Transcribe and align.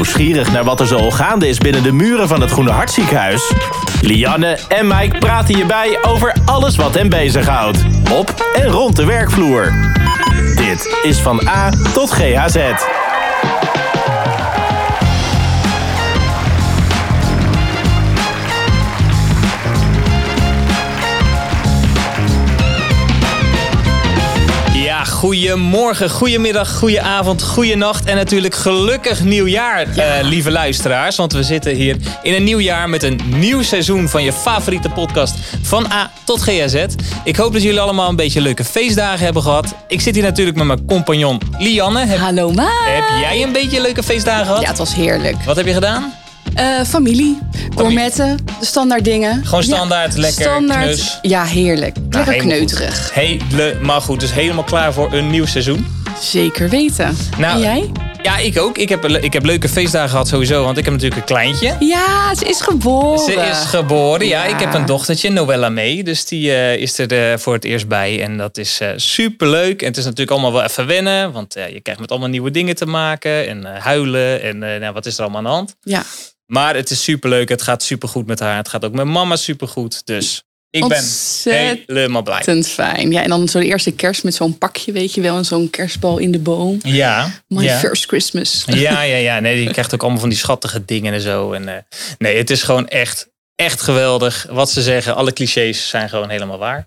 Nieuwsgierig 0.00 0.52
naar 0.52 0.64
wat 0.64 0.80
er 0.80 0.86
zo 0.86 1.10
gaande 1.10 1.48
is 1.48 1.58
binnen 1.58 1.82
de 1.82 1.92
muren 1.92 2.28
van 2.28 2.40
het 2.40 2.50
Groene 2.50 2.70
Hartziekenhuis? 2.70 3.52
Lianne 4.00 4.58
en 4.68 4.86
Mike 4.86 5.18
praten 5.18 5.56
je 5.56 5.66
bij 5.66 5.98
over 6.02 6.36
alles 6.44 6.76
wat 6.76 6.94
hen 6.94 7.08
bezighoudt. 7.08 7.84
Op 8.12 8.34
en 8.54 8.66
rond 8.66 8.96
de 8.96 9.04
werkvloer. 9.04 9.72
Dit 10.56 10.96
is 11.02 11.18
van 11.18 11.48
A 11.48 11.70
tot 11.92 12.10
GHZ. 12.10 12.56
Goedemorgen, 25.20 26.10
goedemiddag, 26.10 26.78
goedenavond, 26.78 27.42
goedenacht 27.42 28.04
en 28.04 28.16
natuurlijk 28.16 28.54
gelukkig 28.54 29.22
nieuwjaar, 29.22 29.96
eh, 29.96 30.22
lieve 30.22 30.50
luisteraars. 30.50 31.16
Want 31.16 31.32
we 31.32 31.42
zitten 31.42 31.74
hier 31.74 31.96
in 32.22 32.34
een 32.34 32.44
nieuw 32.44 32.58
jaar 32.58 32.88
met 32.88 33.02
een 33.02 33.20
nieuw 33.26 33.62
seizoen 33.62 34.08
van 34.08 34.22
je 34.22 34.32
favoriete 34.32 34.88
podcast 34.88 35.34
van 35.62 35.92
A 35.92 36.10
tot 36.24 36.42
GHZ. 36.42 36.84
Ik 37.24 37.36
hoop 37.36 37.52
dat 37.52 37.62
jullie 37.62 37.80
allemaal 37.80 38.08
een 38.08 38.16
beetje 38.16 38.40
leuke 38.40 38.64
feestdagen 38.64 39.24
hebben 39.24 39.42
gehad. 39.42 39.74
Ik 39.88 40.00
zit 40.00 40.14
hier 40.14 40.24
natuurlijk 40.24 40.56
met 40.56 40.66
mijn 40.66 40.86
compagnon 40.86 41.40
Lianne. 41.58 42.06
Heb, 42.06 42.18
Hallo 42.18 42.52
ma. 42.52 42.70
heb 42.84 43.20
jij 43.20 43.42
een 43.42 43.52
beetje 43.52 43.80
leuke 43.80 44.02
feestdagen 44.02 44.46
gehad? 44.46 44.62
Ja, 44.62 44.68
het 44.68 44.78
was 44.78 44.94
heerlijk. 44.94 45.36
Wat 45.44 45.56
heb 45.56 45.66
je 45.66 45.72
gedaan? 45.72 46.12
Eh, 46.54 46.80
familie, 46.86 47.38
gourmetten, 47.76 48.36
de 48.60 48.66
standaard 48.66 49.04
dingen. 49.04 49.44
Gewoon 49.44 49.62
standaard, 49.62 50.16
lekker, 50.16 50.42
standaard. 50.42 50.84
knus. 50.84 51.18
Ja, 51.22 51.44
heerlijk. 51.44 51.96
Lekker 51.96 52.32
helemaal 52.32 52.58
goed. 52.58 52.74
kneuterig. 52.74 53.10
Helemaal 53.14 54.00
goed, 54.00 54.20
dus 54.20 54.32
helemaal 54.32 54.64
klaar 54.64 54.92
voor 54.92 55.12
een 55.12 55.30
nieuw 55.30 55.46
seizoen. 55.46 55.86
Zeker 56.20 56.68
weten. 56.68 57.16
Nou, 57.38 57.54
en 57.54 57.60
jij? 57.60 57.90
Ja, 58.22 58.36
ik 58.38 58.58
ook. 58.58 58.78
Ik 58.78 58.88
heb, 58.88 59.04
ik 59.04 59.32
heb 59.32 59.44
leuke 59.44 59.68
feestdagen 59.68 60.10
gehad 60.10 60.28
sowieso, 60.28 60.64
want 60.64 60.78
ik 60.78 60.84
heb 60.84 60.92
natuurlijk 60.92 61.20
een 61.20 61.26
kleintje. 61.26 61.76
Ja, 61.78 62.34
ze 62.34 62.44
is 62.44 62.60
geboren. 62.60 63.18
Ze 63.18 63.32
is 63.32 63.58
geboren, 63.58 64.26
ja. 64.26 64.44
Ja. 64.44 64.54
Ik 64.54 64.60
heb 64.60 64.74
een 64.74 64.86
dochtertje, 64.86 65.30
Noella 65.30 65.68
mee. 65.68 66.02
Dus 66.02 66.24
die 66.24 66.52
eh, 66.52 66.76
is 66.76 66.98
er 66.98 67.32
eh, 67.32 67.38
voor 67.38 67.52
het 67.52 67.64
eerst 67.64 67.88
bij. 67.88 68.22
En 68.22 68.36
dat 68.36 68.58
is 68.58 68.74
super 68.74 69.00
superleuk. 69.00 69.80
En 69.80 69.88
het 69.88 69.96
is 69.96 70.04
natuurlijk 70.04 70.30
allemaal 70.30 70.52
wel 70.52 70.62
even 70.62 70.86
wennen. 70.86 71.32
Want 71.32 71.54
je 71.54 71.80
krijgt 71.80 72.00
met 72.00 72.10
allemaal 72.10 72.28
nieuwe 72.28 72.50
dingen 72.50 72.74
te 72.74 72.86
maken. 72.86 73.48
En 73.48 73.64
huilen. 73.64 74.42
En 74.42 74.58
nou, 74.58 74.92
wat 74.92 75.06
is 75.06 75.16
er 75.16 75.22
allemaal 75.22 75.38
aan 75.38 75.46
de 75.46 75.50
hand? 75.50 75.76
Ja, 75.80 76.02
Maar 76.50 76.74
het 76.74 76.90
is 76.90 77.02
superleuk. 77.02 77.48
Het 77.48 77.62
gaat 77.62 77.82
supergoed 77.82 78.26
met 78.26 78.40
haar. 78.40 78.56
Het 78.56 78.68
gaat 78.68 78.84
ook 78.84 78.92
met 78.92 79.06
mama 79.06 79.36
supergoed. 79.36 80.06
Dus 80.06 80.42
ik 80.70 80.88
ben 80.88 81.04
helemaal 81.86 82.22
blij. 82.22 82.36
ontzettend 82.36 82.68
fijn. 82.68 83.12
Ja, 83.12 83.22
en 83.22 83.28
dan 83.28 83.48
zo 83.48 83.58
de 83.58 83.66
eerste 83.66 83.92
kerst 83.92 84.24
met 84.24 84.34
zo'n 84.34 84.58
pakje, 84.58 84.92
weet 84.92 85.14
je 85.14 85.20
wel. 85.20 85.36
En 85.36 85.44
zo'n 85.44 85.70
kerstbal 85.70 86.18
in 86.18 86.30
de 86.30 86.38
boom. 86.38 86.78
Ja. 86.82 87.42
My 87.48 87.62
ja. 87.62 87.78
first 87.78 88.06
Christmas. 88.06 88.62
Ja, 88.66 89.02
ja, 89.02 89.16
ja. 89.16 89.40
Nee, 89.40 89.62
je 89.62 89.70
krijgt 89.72 89.94
ook 89.94 90.00
allemaal 90.00 90.20
van 90.20 90.28
die 90.28 90.38
schattige 90.38 90.84
dingen 90.84 91.12
en 91.12 91.20
zo. 91.20 91.52
En, 91.52 91.68
eh, 91.68 91.82
nee, 92.18 92.36
het 92.36 92.50
is 92.50 92.62
gewoon 92.62 92.88
echt, 92.88 93.28
echt 93.54 93.80
geweldig. 93.80 94.46
Wat 94.50 94.70
ze 94.70 94.82
zeggen, 94.82 95.14
alle 95.14 95.32
clichés 95.32 95.88
zijn 95.88 96.08
gewoon 96.08 96.30
helemaal 96.30 96.58
waar. 96.58 96.86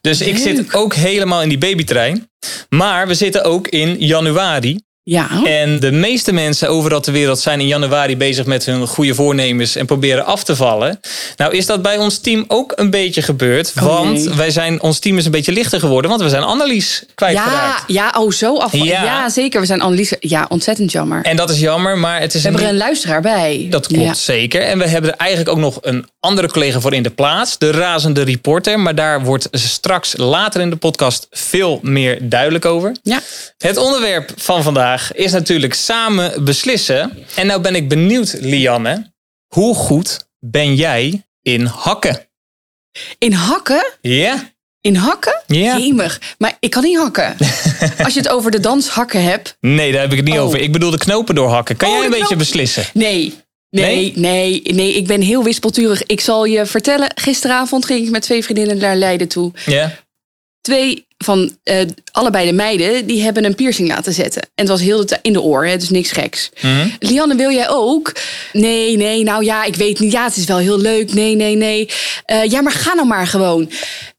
Dus 0.00 0.20
ik 0.20 0.38
zit 0.38 0.74
ook 0.74 0.94
helemaal 0.94 1.42
in 1.42 1.48
die 1.48 1.58
babytrein. 1.58 2.30
Maar 2.68 3.06
we 3.06 3.14
zitten 3.14 3.44
ook 3.44 3.68
in 3.68 3.96
januari. 3.98 4.80
Ja. 5.04 5.44
En 5.44 5.80
de 5.80 5.92
meeste 5.92 6.32
mensen 6.32 6.68
overal 6.68 7.00
ter 7.00 7.12
wereld 7.12 7.38
zijn 7.40 7.60
in 7.60 7.66
januari 7.66 8.16
bezig 8.16 8.46
met 8.46 8.64
hun 8.64 8.86
goede 8.86 9.14
voornemens 9.14 9.76
en 9.76 9.86
proberen 9.86 10.24
af 10.24 10.44
te 10.44 10.56
vallen. 10.56 11.00
Nou 11.36 11.56
is 11.56 11.66
dat 11.66 11.82
bij 11.82 11.96
ons 11.98 12.18
team 12.18 12.44
ook 12.48 12.72
een 12.76 12.90
beetje 12.90 13.22
gebeurd. 13.22 13.72
Oh, 13.76 13.82
want 13.84 14.24
nee. 14.24 14.34
wij 14.34 14.50
zijn, 14.50 14.82
ons 14.82 14.98
team 14.98 15.18
is 15.18 15.24
een 15.24 15.30
beetje 15.30 15.52
lichter 15.52 15.80
geworden, 15.80 16.10
want 16.10 16.22
we 16.22 16.28
zijn 16.28 16.42
Annelies 16.42 16.98
Ja, 17.06 17.12
kwijtgeraakt. 17.14 17.84
ja, 17.86 18.14
oh 18.18 18.30
zo 18.30 18.58
af. 18.58 18.72
Ja. 18.72 18.82
Ja. 19.04 19.28
zeker. 19.28 19.60
We 19.60 19.66
zijn 19.66 19.80
Annelies. 19.80 20.12
Ja, 20.20 20.46
ontzettend 20.48 20.92
jammer. 20.92 21.22
En 21.24 21.36
dat 21.36 21.50
is 21.50 21.58
jammer, 21.60 21.98
maar 21.98 22.20
het 22.20 22.34
is 22.34 22.42
we 22.42 22.48
hebben 22.48 22.66
er 22.66 22.72
een 22.72 22.78
luisteraar 22.78 23.20
bij. 23.20 23.66
Dat 23.70 23.86
klopt 23.86 24.02
Ja. 24.04 24.14
zeker. 24.14 24.62
En 24.62 24.78
we 24.78 24.86
hebben 24.86 25.10
er 25.10 25.16
eigenlijk 25.16 25.50
ook 25.50 25.62
nog 25.62 25.78
een 25.80 26.06
andere 26.20 26.48
collega 26.48 26.80
voor 26.80 26.94
in 26.94 27.02
de 27.02 27.10
plaats. 27.10 27.58
De 27.58 27.70
razende 27.70 28.22
reporter. 28.22 28.80
Maar 28.80 28.94
daar 28.94 29.24
wordt 29.24 29.48
straks 29.52 30.16
later 30.16 30.60
in 30.60 30.70
de 30.70 30.76
podcast 30.76 31.26
veel 31.30 31.78
meer 31.82 32.18
duidelijk 32.28 32.64
over. 32.64 32.92
Ja. 33.02 33.20
Het 33.58 33.76
onderwerp 33.76 34.30
van 34.36 34.62
vandaag 34.62 34.90
is 35.14 35.32
natuurlijk 35.32 35.74
samen 35.74 36.44
beslissen. 36.44 37.18
En 37.36 37.46
nou 37.46 37.60
ben 37.60 37.74
ik 37.74 37.88
benieuwd, 37.88 38.36
Lianne. 38.40 39.12
Hoe 39.54 39.74
goed 39.74 40.26
ben 40.38 40.74
jij 40.74 41.26
in 41.42 41.64
hakken? 41.64 42.26
In 43.18 43.32
hakken? 43.32 43.84
Ja? 44.00 44.50
In 44.80 44.94
hakken? 44.94 45.42
Ja. 45.46 45.78
Maar 46.38 46.56
ik 46.60 46.70
kan 46.70 46.82
niet 46.82 46.98
hakken. 46.98 47.36
Als 48.04 48.14
je 48.14 48.20
het 48.20 48.28
over 48.28 48.50
de 48.50 48.60
danshakken 48.60 49.22
hebt. 49.22 49.56
Nee, 49.60 49.92
daar 49.92 50.00
heb 50.00 50.10
ik 50.10 50.16
het 50.16 50.26
niet 50.26 50.38
Oh. 50.38 50.42
over. 50.44 50.60
Ik 50.60 50.72
bedoel 50.72 50.90
de 50.90 50.98
knopen 50.98 51.34
doorhakken. 51.34 51.76
Kan 51.76 51.88
Oh, 51.88 51.94
jij 51.94 52.04
een 52.04 52.10
beetje 52.10 52.26
knopen. 52.26 52.38
beslissen? 52.46 52.84
Nee. 52.94 53.34
Nee, 53.70 54.12
nee, 54.16 54.62
nee, 54.64 54.92
ik 54.94 55.06
ben 55.06 55.20
heel 55.20 55.44
wispelturig. 55.44 56.02
Ik 56.02 56.20
zal 56.20 56.44
je 56.44 56.66
vertellen, 56.66 57.10
gisteravond 57.14 57.84
ging 57.84 58.04
ik 58.04 58.10
met 58.10 58.22
twee 58.22 58.44
vriendinnen 58.44 58.76
naar 58.78 58.96
Leiden 58.96 59.28
toe. 59.28 59.52
Ja? 59.66 59.98
Twee 60.60 61.06
van 61.22 61.56
eh, 61.62 61.80
allebei 62.12 62.46
de 62.46 62.52
meiden, 62.52 63.06
die 63.06 63.22
hebben 63.22 63.44
een 63.44 63.54
piercing 63.54 63.88
laten 63.88 64.12
zetten. 64.12 64.42
En 64.42 64.50
het 64.54 64.68
was 64.68 64.80
heel 64.80 64.98
de 64.98 65.04
tijd 65.04 65.20
in 65.22 65.32
de 65.32 65.40
oor, 65.40 65.66
hè, 65.66 65.76
dus 65.76 65.90
niks 65.90 66.10
geks. 66.10 66.50
Mhm. 66.60 66.88
Lianne, 66.98 67.34
wil 67.34 67.50
jij 67.50 67.68
ook? 67.68 68.12
Nee, 68.52 68.96
nee, 68.96 69.22
nou 69.22 69.44
ja, 69.44 69.64
ik 69.64 69.74
weet 69.74 69.98
niet. 69.98 70.12
Ja, 70.12 70.24
het 70.24 70.36
is 70.36 70.44
wel 70.44 70.58
heel 70.58 70.78
leuk. 70.78 71.12
Nee, 71.12 71.34
nee, 71.34 71.56
nee. 71.56 71.88
Eh, 72.24 72.44
ja, 72.44 72.60
maar 72.60 72.72
ga 72.72 72.94
nou 72.94 73.06
maar 73.06 73.26
gewoon. 73.26 73.70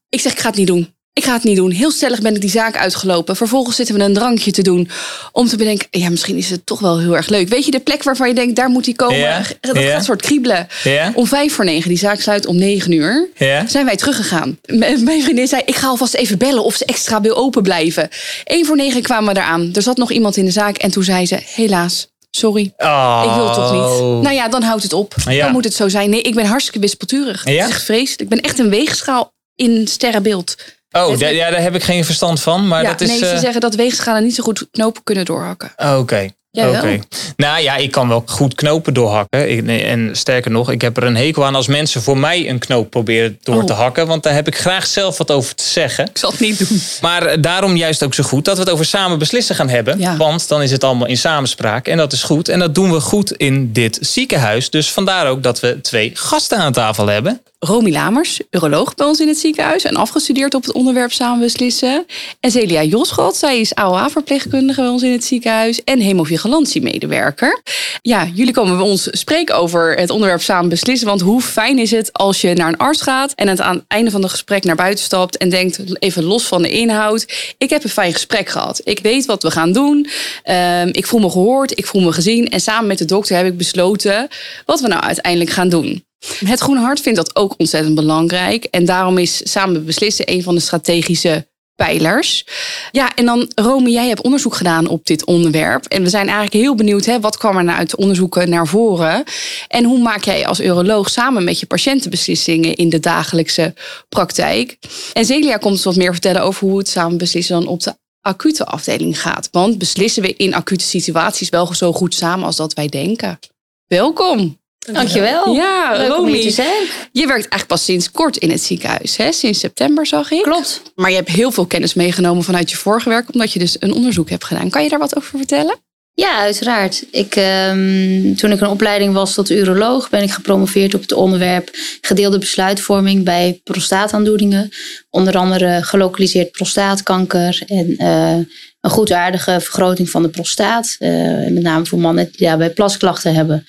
Ik 0.10 0.22
zeg, 0.22 0.32
ik 0.32 0.40
ga 0.40 0.48
het 0.48 0.58
niet 0.58 0.68
doen. 0.68 0.94
Ik 1.14 1.24
ga 1.24 1.34
het 1.34 1.44
niet 1.44 1.56
doen. 1.56 1.72
Heel 1.72 1.92
stellig 1.92 2.22
ben 2.22 2.36
ik 2.36 2.42
die 2.42 2.50
zaak 2.50 2.78
uitgelopen. 2.78 3.36
Vervolgens 3.36 3.76
zitten 3.76 3.96
we 3.96 4.02
een 4.04 4.14
drankje 4.14 4.52
te 4.52 4.62
doen. 4.62 4.90
Om 5.32 5.48
te 5.48 5.58
bedenken, 5.58 5.88
ja, 5.92 6.10
misschien 6.10 6.38
is 6.38 6.50
het 6.50 6.66
toch 6.66 6.80
wel 6.80 7.00
heel 7.00 7.16
erg 7.16 7.28
leuk. 7.28 7.48
Weet 7.48 7.66
je, 7.66 7.72
de 7.72 7.80
plek 7.80 8.04
waarvan 8.04 8.28
je 8.28 8.34
denkt, 8.34 8.56
daar 8.56 8.70
moet 8.70 8.86
hij 8.86 8.94
komen. 8.94 9.18
Ja, 9.18 9.42
Dat 9.62 9.78
ja. 9.78 9.82
gaat 9.92 10.04
soort 10.06 10.22
kriebelen. 10.22 10.68
Ja? 10.84 11.12
Om 11.16 11.28
vijf 11.28 11.54
voor 11.54 11.66
negen, 11.66 11.90
die 11.90 11.98
zaak 11.98 12.20
sluit 12.22 12.46
om 12.46 12.56
negen 12.56 12.92
uur. 12.92 13.30
Zijn 13.68 13.86
wij 13.86 13.96
teruggegaan. 13.96 14.60
M- 14.66 14.78
Mijn 15.04 15.24
vriendin 15.24 15.48
zei, 15.48 15.62
ik 15.66 15.76
ga 15.76 15.88
alvast 15.88 16.14
even 16.14 16.38
bellen 16.38 16.64
of 16.64 16.76
ze 16.76 16.86
extra 16.86 17.22
wil 17.22 17.36
open 17.36 17.64
blijven. 17.64 18.10
Eén 18.44 18.66
voor 18.66 18.76
negen 18.76 19.02
kwamen 19.02 19.34
we 19.34 19.40
eraan. 19.40 19.70
Er 19.74 19.82
zat 19.82 19.98
nog 19.98 20.12
iemand 20.12 20.38
in 20.38 20.46
de 20.46 20.52
zaak 20.52 20.78
en 20.78 20.92
toen 20.92 21.04
zei 21.04 21.26
ze, 21.26 21.38
helaas, 21.46 22.08
sorry. 22.32 22.74
Oh. 22.78 23.24
Ik 23.26 23.36
wil 23.36 23.46
het 23.46 23.54
toch 23.54 23.72
niet. 23.72 24.22
Nou 24.24 24.36
ja, 24.36 24.48
dan 24.50 24.62
houdt 24.64 24.84
het 24.84 24.94
op. 24.94 25.16
Dan 25.40 25.52
moet 25.52 25.64
het 25.64 25.74
zo 25.74 25.90
zijn. 25.90 26.10
Nee, 26.10 26.22
ik 26.22 26.36
ben 26.36 26.46
hartstikke 26.46 26.80
wispelturig. 26.80 27.44
Het 27.44 27.54
is 27.54 27.60
echt 27.60 27.84
vreselijk. 27.84 28.22
Ik 28.22 28.30
ben 28.30 28.42
echt 28.42 28.60
een 28.60 28.70
weegschaal 28.70 29.32
in 29.56 29.88
sterrenbeeld. 29.88 30.56
Oh, 30.94 31.18
da- 31.20 31.28
ja, 31.28 31.50
daar 31.50 31.62
heb 31.62 31.76
ik 31.76 31.84
geen 31.84 32.06
verstand 32.06 32.42
van. 32.42 32.68
Maar 32.68 32.84
ja, 32.84 32.90
dat 32.90 33.02
is. 33.02 33.08
nee, 33.10 33.18
ze 33.18 33.26
eh, 33.28 33.40
zeggen 33.40 33.62
dat 33.62 33.76
weegschalen 33.76 34.24
niet 34.24 34.36
zo 34.36 34.44
goed 34.44 34.68
knopen 34.72 35.04
kunnen 35.04 35.26
doorhakken. 35.26 35.72
Oké. 35.98 36.30
Jij 36.52 36.72
wel? 36.72 36.82
Oké. 36.82 37.00
Nou 37.38 37.62
ja, 37.62 37.76
ik 37.76 37.92
kan 37.92 38.08
wel 38.08 38.24
goed 38.26 38.56
knopen 38.56 38.94
doorhakken. 38.94 39.52
Ik, 39.52 39.68
en 39.68 40.10
sterker 40.16 40.52
nog, 40.52 40.72
ik 40.72 40.82
heb 40.82 40.98
er 40.98 41.04
een 41.04 41.16
hekel 41.16 41.46
aan 41.46 41.56
als 41.56 41.68
mensen 41.68 42.02
voor 42.02 42.18
mij 42.18 42.50
een 42.50 42.60
knoop 42.60 42.90
proberen 42.90 43.38
door 43.44 43.56
Oh. 43.62 43.64
te 43.66 43.74
hakken. 43.74 44.08
Want 44.08 44.24
daar 44.24 44.34
heb 44.34 44.48
ik 44.48 44.58
graag 44.58 44.86
zelf 44.88 45.18
wat 45.18 45.32
over 45.32 45.56
te 45.56 45.64
zeggen. 45.64 46.06
Ik 46.06 46.18
zal 46.18 46.32
het 46.32 46.40
niet 46.40 46.70
doen. 46.70 46.82
Maar 47.02 47.26
eh, 47.26 47.38
daarom 47.42 47.76
juist 47.76 48.04
ook 48.04 48.14
zo 48.14 48.24
goed 48.24 48.46
dat 48.46 48.56
we 48.56 48.62
het 48.64 48.72
over 48.72 48.86
samen 48.86 49.20
beslissen 49.20 49.56
gaan 49.56 49.70
hebben. 49.70 50.00
Ja. 50.00 50.18
Want 50.18 50.48
dan 50.48 50.62
is 50.62 50.72
het 50.72 50.84
allemaal 50.84 51.08
in 51.08 51.18
samenspraak. 51.18 51.88
En 51.88 51.98
dat 51.98 52.14
is 52.14 52.24
goed. 52.24 52.48
En 52.50 52.60
dat 52.60 52.76
doen 52.76 52.92
we 52.92 53.00
goed 53.00 53.32
in 53.32 53.72
dit 53.72 53.98
ziekenhuis. 54.02 54.70
Dus 54.70 54.92
vandaar 54.92 55.28
ook 55.28 55.44
dat 55.44 55.60
we 55.60 55.82
twee 55.82 56.12
gasten 56.14 56.58
aan 56.58 56.74
tafel 56.74 57.08
hebben. 57.08 57.42
Romy 57.66 57.92
Lamers, 57.92 58.42
uroloog 58.52 58.96
bij 58.96 59.08
ons 59.08 59.20
in 59.20 59.28
het 59.28 59.38
ziekenhuis 59.38 59.84
en 59.84 59.96
afgestudeerd 59.96 60.54
op 60.54 60.64
het 60.64 60.72
onderwerp 60.72 61.12
samen 61.12 61.40
beslissen. 61.40 62.06
En 62.40 62.52
Celia 62.52 62.84
Joschot, 62.84 63.36
zij 63.36 63.60
is 63.60 63.76
AOA-verpleegkundige 63.76 64.82
bij 64.82 64.90
ons 64.90 65.04
in 65.04 65.12
het 65.12 65.24
ziekenhuis 65.24 65.84
en 65.84 66.00
hemovigilantie-medewerker. 66.00 67.62
Ja, 68.02 68.28
jullie 68.34 68.54
komen 68.54 68.78
bij 68.78 68.86
ons 68.86 69.08
spreken 69.12 69.56
over 69.56 69.96
het 69.96 70.10
onderwerp 70.10 70.42
samen 70.42 70.70
beslissen. 70.70 71.08
Want 71.08 71.22
hoe 71.22 71.42
fijn 71.42 71.80
is 71.80 71.92
het 71.92 72.14
als 72.14 72.42
je 72.42 72.54
naar 72.54 72.68
een 72.68 72.78
arts 72.78 73.02
gaat 73.02 73.34
en 73.34 73.60
aan 73.60 73.76
het 73.76 73.86
einde 73.88 74.12
van 74.12 74.22
het 74.22 74.32
gesprek 74.32 74.64
naar 74.64 74.76
buiten 74.76 75.04
stapt 75.04 75.38
en 75.38 75.50
denkt, 75.50 76.02
even 76.02 76.24
los 76.24 76.48
van 76.48 76.62
de 76.62 76.70
inhoud, 76.70 77.54
ik 77.58 77.70
heb 77.70 77.84
een 77.84 77.90
fijn 77.90 78.14
gesprek 78.14 78.50
gehad. 78.50 78.82
Ik 78.84 79.00
weet 79.00 79.26
wat 79.26 79.44
we 79.44 79.52
gaan 79.52 79.72
doen. 79.72 80.08
Ehm, 80.44 80.90
ik 80.92 81.08
voel 81.08 81.20
me 81.20 81.30
gehoord, 81.30 81.78
ik 81.78 81.86
voel 81.86 82.02
me 82.02 82.12
gezien. 82.12 82.50
En 82.50 82.60
samen 82.60 82.88
met 82.88 82.98
de 82.98 83.06
dokter 83.06 83.36
heb 83.36 83.46
ik 83.46 83.58
besloten 83.58 84.28
wat 84.66 84.80
we 84.80 84.88
nou 84.88 85.02
uiteindelijk 85.02 85.52
gaan 85.52 85.70
doen. 85.70 86.04
Het 86.46 86.60
Groene 86.60 86.82
Hart 86.82 87.00
vindt 87.00 87.18
dat 87.18 87.36
ook 87.36 87.54
ontzettend 87.58 87.96
belangrijk. 87.96 88.64
En 88.64 88.86
daarom 88.86 89.18
is 89.18 89.52
samen 89.52 89.86
beslissen 89.86 90.32
een 90.32 90.44
van 90.44 90.56
de 90.56 90.62
strategische 90.62 91.48
pijlers. 91.76 92.46
Ja, 92.92 93.16
en 93.16 93.26
dan 93.26 93.52
Rome, 93.56 93.90
jij 93.90 94.08
hebt 94.08 94.22
onderzoek 94.22 94.56
gedaan 94.56 94.88
op 94.88 95.06
dit 95.06 95.26
onderwerp. 95.26 95.86
En 95.86 96.04
we 96.04 96.10
zijn 96.10 96.26
eigenlijk 96.26 96.54
heel 96.54 96.76
benieuwd, 96.76 97.06
hè, 97.06 97.20
wat 97.20 97.38
kwam 97.38 97.58
er 97.58 97.64
nou 97.64 97.78
uit 97.78 97.90
de 97.90 97.98
onderzoeken 97.98 98.50
naar 98.50 98.68
voren? 98.68 99.24
En 99.68 99.84
hoe 99.84 100.00
maak 100.00 100.24
jij 100.24 100.48
als 100.48 100.60
uroloog 100.60 101.10
samen 101.10 101.44
met 101.44 101.60
je 101.60 101.66
patiënten 101.66 102.10
beslissingen 102.10 102.76
in 102.76 102.90
de 102.90 103.00
dagelijkse 103.00 103.74
praktijk? 104.10 104.78
En 105.14 105.26
Celia 105.26 105.58
komt 105.58 105.74
ons 105.74 105.84
wat 105.84 105.96
meer 105.96 106.12
vertellen 106.12 106.42
over 106.42 106.68
hoe 106.68 106.78
het 106.78 106.88
samen 106.88 107.18
beslissen 107.18 107.56
dan 107.60 107.68
op 107.68 107.84
de 107.84 107.96
acute 108.22 108.66
afdeling 108.66 109.22
gaat. 109.22 109.48
Want 109.52 109.78
beslissen 109.78 110.22
we 110.22 110.34
in 110.34 110.54
acute 110.54 110.84
situaties 110.84 111.50
wel 111.50 111.74
zo 111.74 111.94
goed 111.94 112.14
samen 112.14 112.46
als 112.46 112.56
dat 112.56 112.74
wij 112.74 112.88
denken? 112.88 113.40
Welkom. 113.88 114.62
Dankjewel. 114.92 115.54
Ja, 115.54 115.94
Leuk 115.98 116.10
om 116.10 116.16
Romy. 116.16 116.32
hier 116.32 116.42
te 116.42 116.50
zijn. 116.50 116.84
Je 117.12 117.28
werkt 117.28 117.32
eigenlijk 117.32 117.68
pas 117.68 117.84
sinds 117.84 118.12
kort 118.12 118.38
in 118.38 118.50
het 118.50 118.62
ziekenhuis, 118.62 119.18
hè? 119.18 119.32
sinds 119.32 119.60
september 119.60 120.06
zag 120.06 120.32
ik. 120.32 120.42
Klopt. 120.42 120.82
Maar 120.96 121.10
je 121.10 121.16
hebt 121.16 121.30
heel 121.30 121.52
veel 121.52 121.66
kennis 121.66 121.94
meegenomen 121.94 122.44
vanuit 122.44 122.70
je 122.70 122.78
vorige 122.78 123.10
werk, 123.10 123.34
omdat 123.34 123.54
je 123.54 123.60
dus 123.60 123.76
een 123.80 123.94
onderzoek 123.94 124.30
hebt 124.30 124.44
gedaan. 124.44 124.70
Kan 124.70 124.84
je 124.84 124.90
daar 124.90 125.00
wat 125.00 125.18
over 125.18 125.38
vertellen? 125.38 125.76
Ja, 126.16 126.38
uiteraard. 126.38 127.06
Ik, 127.12 127.36
ehm, 127.36 128.34
toen 128.36 128.52
ik 128.52 128.62
een 128.62 128.68
opleiding 128.68 129.14
was 129.14 129.34
tot 129.34 129.50
uroloog, 129.50 130.10
ben 130.10 130.24
ik 130.24 130.32
gepromoveerd 130.32 130.94
op 130.94 131.02
het 131.02 131.14
onderwerp 131.14 131.70
gedeelde 132.02 132.38
besluitvorming 132.38 133.24
bij 133.24 133.62
prostaataandoeningen. 133.64 134.70
Onder 135.10 135.38
andere 135.38 135.84
gelokaliseerd 135.84 136.52
prostaatkanker 136.52 137.64
en 137.68 137.96
uh, 137.98 138.46
een 138.84 138.90
goedaardige 138.90 139.60
vergroting 139.60 140.10
van 140.10 140.22
de 140.22 140.30
prostaat. 140.30 140.96
Uh, 141.00 141.48
met 141.50 141.62
name 141.62 141.86
voor 141.86 142.00
mannen 142.00 142.30
die 142.32 142.48
daarbij 142.48 142.70
plasklachten 142.70 143.34
hebben. 143.34 143.66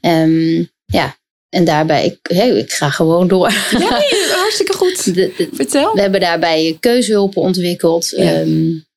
Um, 0.00 0.70
ja, 0.84 1.16
en 1.48 1.64
daarbij, 1.64 2.04
ik, 2.04 2.18
hey, 2.22 2.50
ik 2.50 2.72
ga 2.72 2.90
gewoon 2.90 3.28
door. 3.28 3.50
Ja, 3.70 4.02
hartstikke 4.42 4.72
goed. 4.72 5.12
Vertel. 5.52 5.94
We 5.94 6.00
hebben 6.00 6.20
daarbij 6.20 6.76
keuzehulpen 6.80 7.42
ontwikkeld. 7.42 8.08
Ja. 8.16 8.40
Um, 8.40 8.88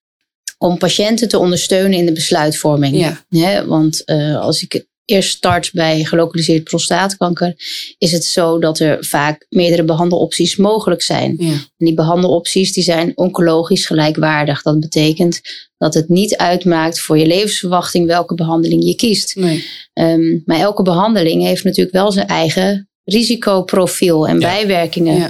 om 0.58 0.78
patiënten 0.78 1.28
te 1.28 1.40
ondersteunen 1.40 1.98
in 1.98 2.06
de 2.06 2.12
besluitvorming. 2.12 3.16
Ja. 3.30 3.66
want 3.66 4.02
uh, 4.06 4.40
als 4.40 4.62
ik 4.62 4.86
eerst 5.06 5.36
start 5.36 5.70
bij 5.74 6.04
gelokaliseerd 6.04 6.64
prostaatkanker, 6.64 7.54
is 7.98 8.12
het 8.12 8.24
zo 8.24 8.60
dat 8.60 8.80
er 8.80 9.06
vaak 9.06 9.46
meerdere 9.50 9.84
behandelopties 9.84 10.56
mogelijk 10.56 11.02
zijn. 11.02 11.36
Ja. 11.38 11.52
En 11.52 11.86
die 11.86 11.94
behandelopties 11.94 12.74
die 12.74 12.84
zijn 12.84 13.12
oncologisch 13.16 13.86
gelijkwaardig. 13.86 14.62
Dat 14.62 14.80
betekent 14.80 15.42
dat 15.78 15.94
het 15.94 16.10
niet 16.10 16.38
uitmaakt 16.38 17.00
voor 17.00 17.18
je 17.18 17.28
levensverwachting 17.28 18.08
welke 18.08 18.36
behandeling 18.36 18.86
je 18.86 18.96
kiest. 18.96 19.36
Nee. 19.36 19.66
Um, 19.94 20.42
maar 20.46 20.60
elke 20.60 20.84
behandeling 20.84 21.44
heeft 21.44 21.64
natuurlijk 21.64 21.96
wel 21.96 22.12
zijn 22.12 22.28
eigen 22.28 22.90
risicoprofiel 23.04 24.28
en 24.28 24.40
bijwerkingen. 24.40 25.18
Ja. 25.18 25.30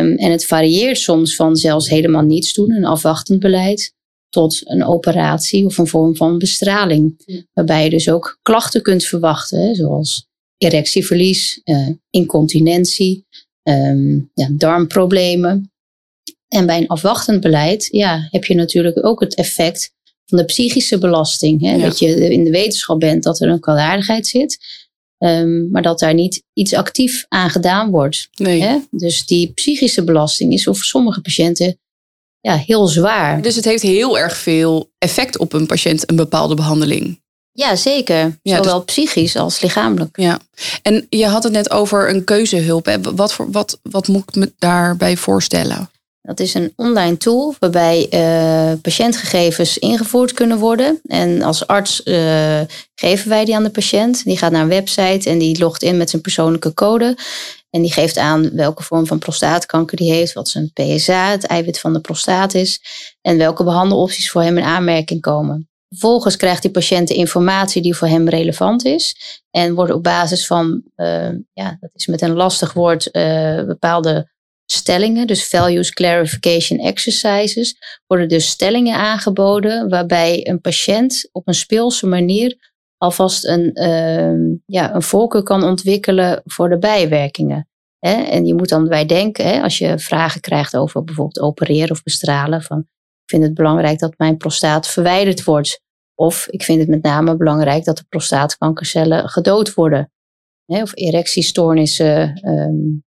Um, 0.00 0.16
en 0.16 0.30
het 0.30 0.44
varieert 0.44 0.98
soms 0.98 1.34
van 1.34 1.56
zelfs 1.56 1.88
helemaal 1.88 2.22
niets 2.22 2.54
doen, 2.54 2.70
een 2.70 2.84
afwachtend 2.84 3.40
beleid, 3.40 3.94
tot 4.36 4.60
een 4.64 4.84
operatie 4.84 5.64
of 5.64 5.78
een 5.78 5.86
vorm 5.86 6.16
van 6.16 6.38
bestraling. 6.38 7.20
Waarbij 7.52 7.84
je 7.84 7.90
dus 7.90 8.10
ook 8.10 8.38
klachten 8.42 8.82
kunt 8.82 9.04
verwachten, 9.04 9.60
hè, 9.60 9.74
zoals 9.74 10.26
erectieverlies, 10.56 11.60
uh, 11.64 11.88
incontinentie, 12.10 13.26
um, 13.62 14.30
ja, 14.34 14.48
darmproblemen. 14.50 15.72
En 16.48 16.66
bij 16.66 16.78
een 16.78 16.86
afwachtend 16.86 17.40
beleid 17.40 17.88
ja, 17.90 18.28
heb 18.30 18.44
je 18.44 18.54
natuurlijk 18.54 19.04
ook 19.04 19.20
het 19.20 19.34
effect 19.34 19.94
van 20.26 20.38
de 20.38 20.44
psychische 20.44 20.98
belasting. 20.98 21.60
Hè? 21.60 21.78
Dat 21.78 21.98
je 21.98 22.30
in 22.32 22.44
de 22.44 22.50
wetenschap 22.50 23.00
bent 23.00 23.22
dat 23.22 23.40
er 23.40 23.48
een 23.48 23.60
kwaadaardigheid 23.60 24.26
zit. 24.26 24.58
Um, 25.18 25.70
maar 25.70 25.82
dat 25.82 25.98
daar 25.98 26.14
niet 26.14 26.42
iets 26.52 26.74
actief 26.74 27.24
aan 27.28 27.50
gedaan 27.50 27.90
wordt. 27.90 28.28
Nee. 28.34 28.62
Hè? 28.62 28.78
Dus 28.90 29.26
die 29.26 29.52
psychische 29.52 30.04
belasting 30.04 30.52
is 30.52 30.64
voor 30.64 30.76
sommige 30.76 31.20
patiënten 31.20 31.78
ja, 32.46 32.56
heel 32.56 32.86
zwaar. 32.86 33.42
Dus 33.42 33.56
het 33.56 33.64
heeft 33.64 33.82
heel 33.82 34.18
erg 34.18 34.36
veel 34.36 34.90
effect 34.98 35.38
op 35.38 35.52
een 35.52 35.66
patiënt, 35.66 36.10
een 36.10 36.16
bepaalde 36.16 36.54
behandeling. 36.54 37.20
Ja, 37.52 37.76
zeker. 37.76 38.38
Ja, 38.42 38.56
Zowel 38.56 38.76
dus... 38.76 38.84
psychisch 38.84 39.36
als 39.36 39.60
lichamelijk. 39.60 40.20
Ja. 40.20 40.38
En 40.82 41.06
je 41.08 41.26
had 41.26 41.42
het 41.42 41.52
net 41.52 41.70
over 41.70 42.08
een 42.08 42.24
keuzehulp. 42.24 42.98
Wat, 43.14 43.32
voor, 43.32 43.50
wat, 43.50 43.78
wat 43.82 44.08
moet 44.08 44.22
ik 44.28 44.34
me 44.34 44.52
daarbij 44.58 45.16
voorstellen? 45.16 45.90
Dat 46.26 46.40
is 46.40 46.54
een 46.54 46.72
online 46.76 47.16
tool 47.16 47.54
waarbij 47.58 48.06
uh, 48.10 48.80
patiëntgegevens 48.82 49.78
ingevoerd 49.78 50.32
kunnen 50.32 50.58
worden. 50.58 51.00
En 51.04 51.42
als 51.42 51.66
arts 51.66 52.00
uh, 52.04 52.60
geven 52.94 53.28
wij 53.28 53.44
die 53.44 53.54
aan 53.56 53.62
de 53.62 53.70
patiënt. 53.70 54.24
Die 54.24 54.38
gaat 54.38 54.52
naar 54.52 54.62
een 54.62 54.68
website 54.68 55.30
en 55.30 55.38
die 55.38 55.58
logt 55.58 55.82
in 55.82 55.96
met 55.96 56.10
zijn 56.10 56.22
persoonlijke 56.22 56.74
code. 56.74 57.16
En 57.70 57.82
die 57.82 57.92
geeft 57.92 58.18
aan 58.18 58.54
welke 58.54 58.82
vorm 58.82 59.06
van 59.06 59.18
prostaatkanker 59.18 59.96
die 59.96 60.12
heeft, 60.12 60.32
wat 60.32 60.48
zijn 60.48 60.72
PSA, 60.72 61.30
het 61.30 61.46
eiwit 61.46 61.80
van 61.80 61.92
de 61.92 62.00
prostaat 62.00 62.54
is, 62.54 62.80
en 63.20 63.38
welke 63.38 63.64
behandelopties 63.64 64.30
voor 64.30 64.42
hem 64.42 64.58
in 64.58 64.64
aanmerking 64.64 65.20
komen. 65.20 65.68
Vervolgens 65.88 66.36
krijgt 66.36 66.62
die 66.62 66.70
patiënt 66.70 67.08
de 67.08 67.14
informatie 67.14 67.82
die 67.82 67.96
voor 67.96 68.08
hem 68.08 68.28
relevant 68.28 68.84
is. 68.84 69.16
En 69.50 69.74
worden 69.74 69.96
op 69.96 70.02
basis 70.02 70.46
van, 70.46 70.82
uh, 70.96 71.30
ja, 71.52 71.76
dat 71.80 71.90
is 71.94 72.06
met 72.06 72.22
een 72.22 72.34
lastig 72.34 72.72
woord, 72.72 73.10
bepaalde 73.66 74.34
stellingen, 74.66 75.26
dus 75.26 75.48
values 75.48 75.90
clarification 75.90 76.78
exercises, 76.78 77.76
worden 78.06 78.28
dus 78.28 78.48
stellingen 78.48 78.96
aangeboden 78.96 79.88
waarbij 79.88 80.48
een 80.48 80.60
patiënt 80.60 81.28
op 81.32 81.48
een 81.48 81.54
speelse 81.54 82.06
manier 82.06 82.74
alvast 82.96 83.46
een, 83.46 83.70
uh, 83.82 84.58
ja, 84.66 84.94
een 84.94 85.02
voorkeur 85.02 85.42
kan 85.42 85.64
ontwikkelen 85.64 86.42
voor 86.44 86.68
de 86.68 86.78
bijwerkingen. 86.78 87.68
Hè? 87.98 88.22
En 88.22 88.46
je 88.46 88.54
moet 88.54 88.68
dan 88.68 88.88
bij 88.88 89.06
denken, 89.06 89.44
hè, 89.46 89.62
als 89.62 89.78
je 89.78 89.98
vragen 89.98 90.40
krijgt 90.40 90.76
over 90.76 91.04
bijvoorbeeld 91.04 91.40
opereren 91.40 91.90
of 91.90 92.02
bestralen, 92.02 92.62
van 92.62 92.78
ik 92.78 93.30
vind 93.30 93.42
het 93.42 93.54
belangrijk 93.54 93.98
dat 93.98 94.18
mijn 94.18 94.36
prostaat 94.36 94.88
verwijderd 94.88 95.44
wordt. 95.44 95.80
Of 96.14 96.46
ik 96.48 96.62
vind 96.62 96.80
het 96.80 96.88
met 96.88 97.02
name 97.02 97.36
belangrijk 97.36 97.84
dat 97.84 97.96
de 97.96 98.04
prostaatkankercellen 98.08 99.28
gedood 99.28 99.74
worden. 99.74 100.12
Hè? 100.64 100.82
Of 100.82 100.94
erectiestoornissen 100.94 102.48
um, 102.48 103.04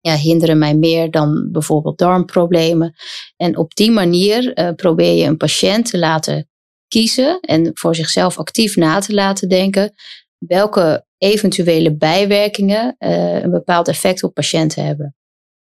ja, 0.00 0.16
hinderen 0.16 0.58
mij 0.58 0.74
meer 0.74 1.10
dan 1.10 1.48
bijvoorbeeld 1.52 1.98
darmproblemen. 1.98 2.94
En 3.36 3.56
op 3.56 3.74
die 3.74 3.90
manier 3.90 4.58
uh, 4.58 4.70
probeer 4.76 5.16
je 5.16 5.24
een 5.24 5.36
patiënt 5.36 5.90
te 5.90 5.98
laten 5.98 6.48
kiezen 6.88 7.40
en 7.40 7.70
voor 7.74 7.94
zichzelf 7.94 8.38
actief 8.38 8.76
na 8.76 8.98
te 8.98 9.14
laten 9.14 9.48
denken 9.48 9.94
welke 10.38 11.06
eventuele 11.18 11.96
bijwerkingen 11.96 12.96
uh, 12.98 13.42
een 13.42 13.50
bepaald 13.50 13.88
effect 13.88 14.22
op 14.22 14.34
patiënten 14.34 14.84
hebben. 14.84 15.14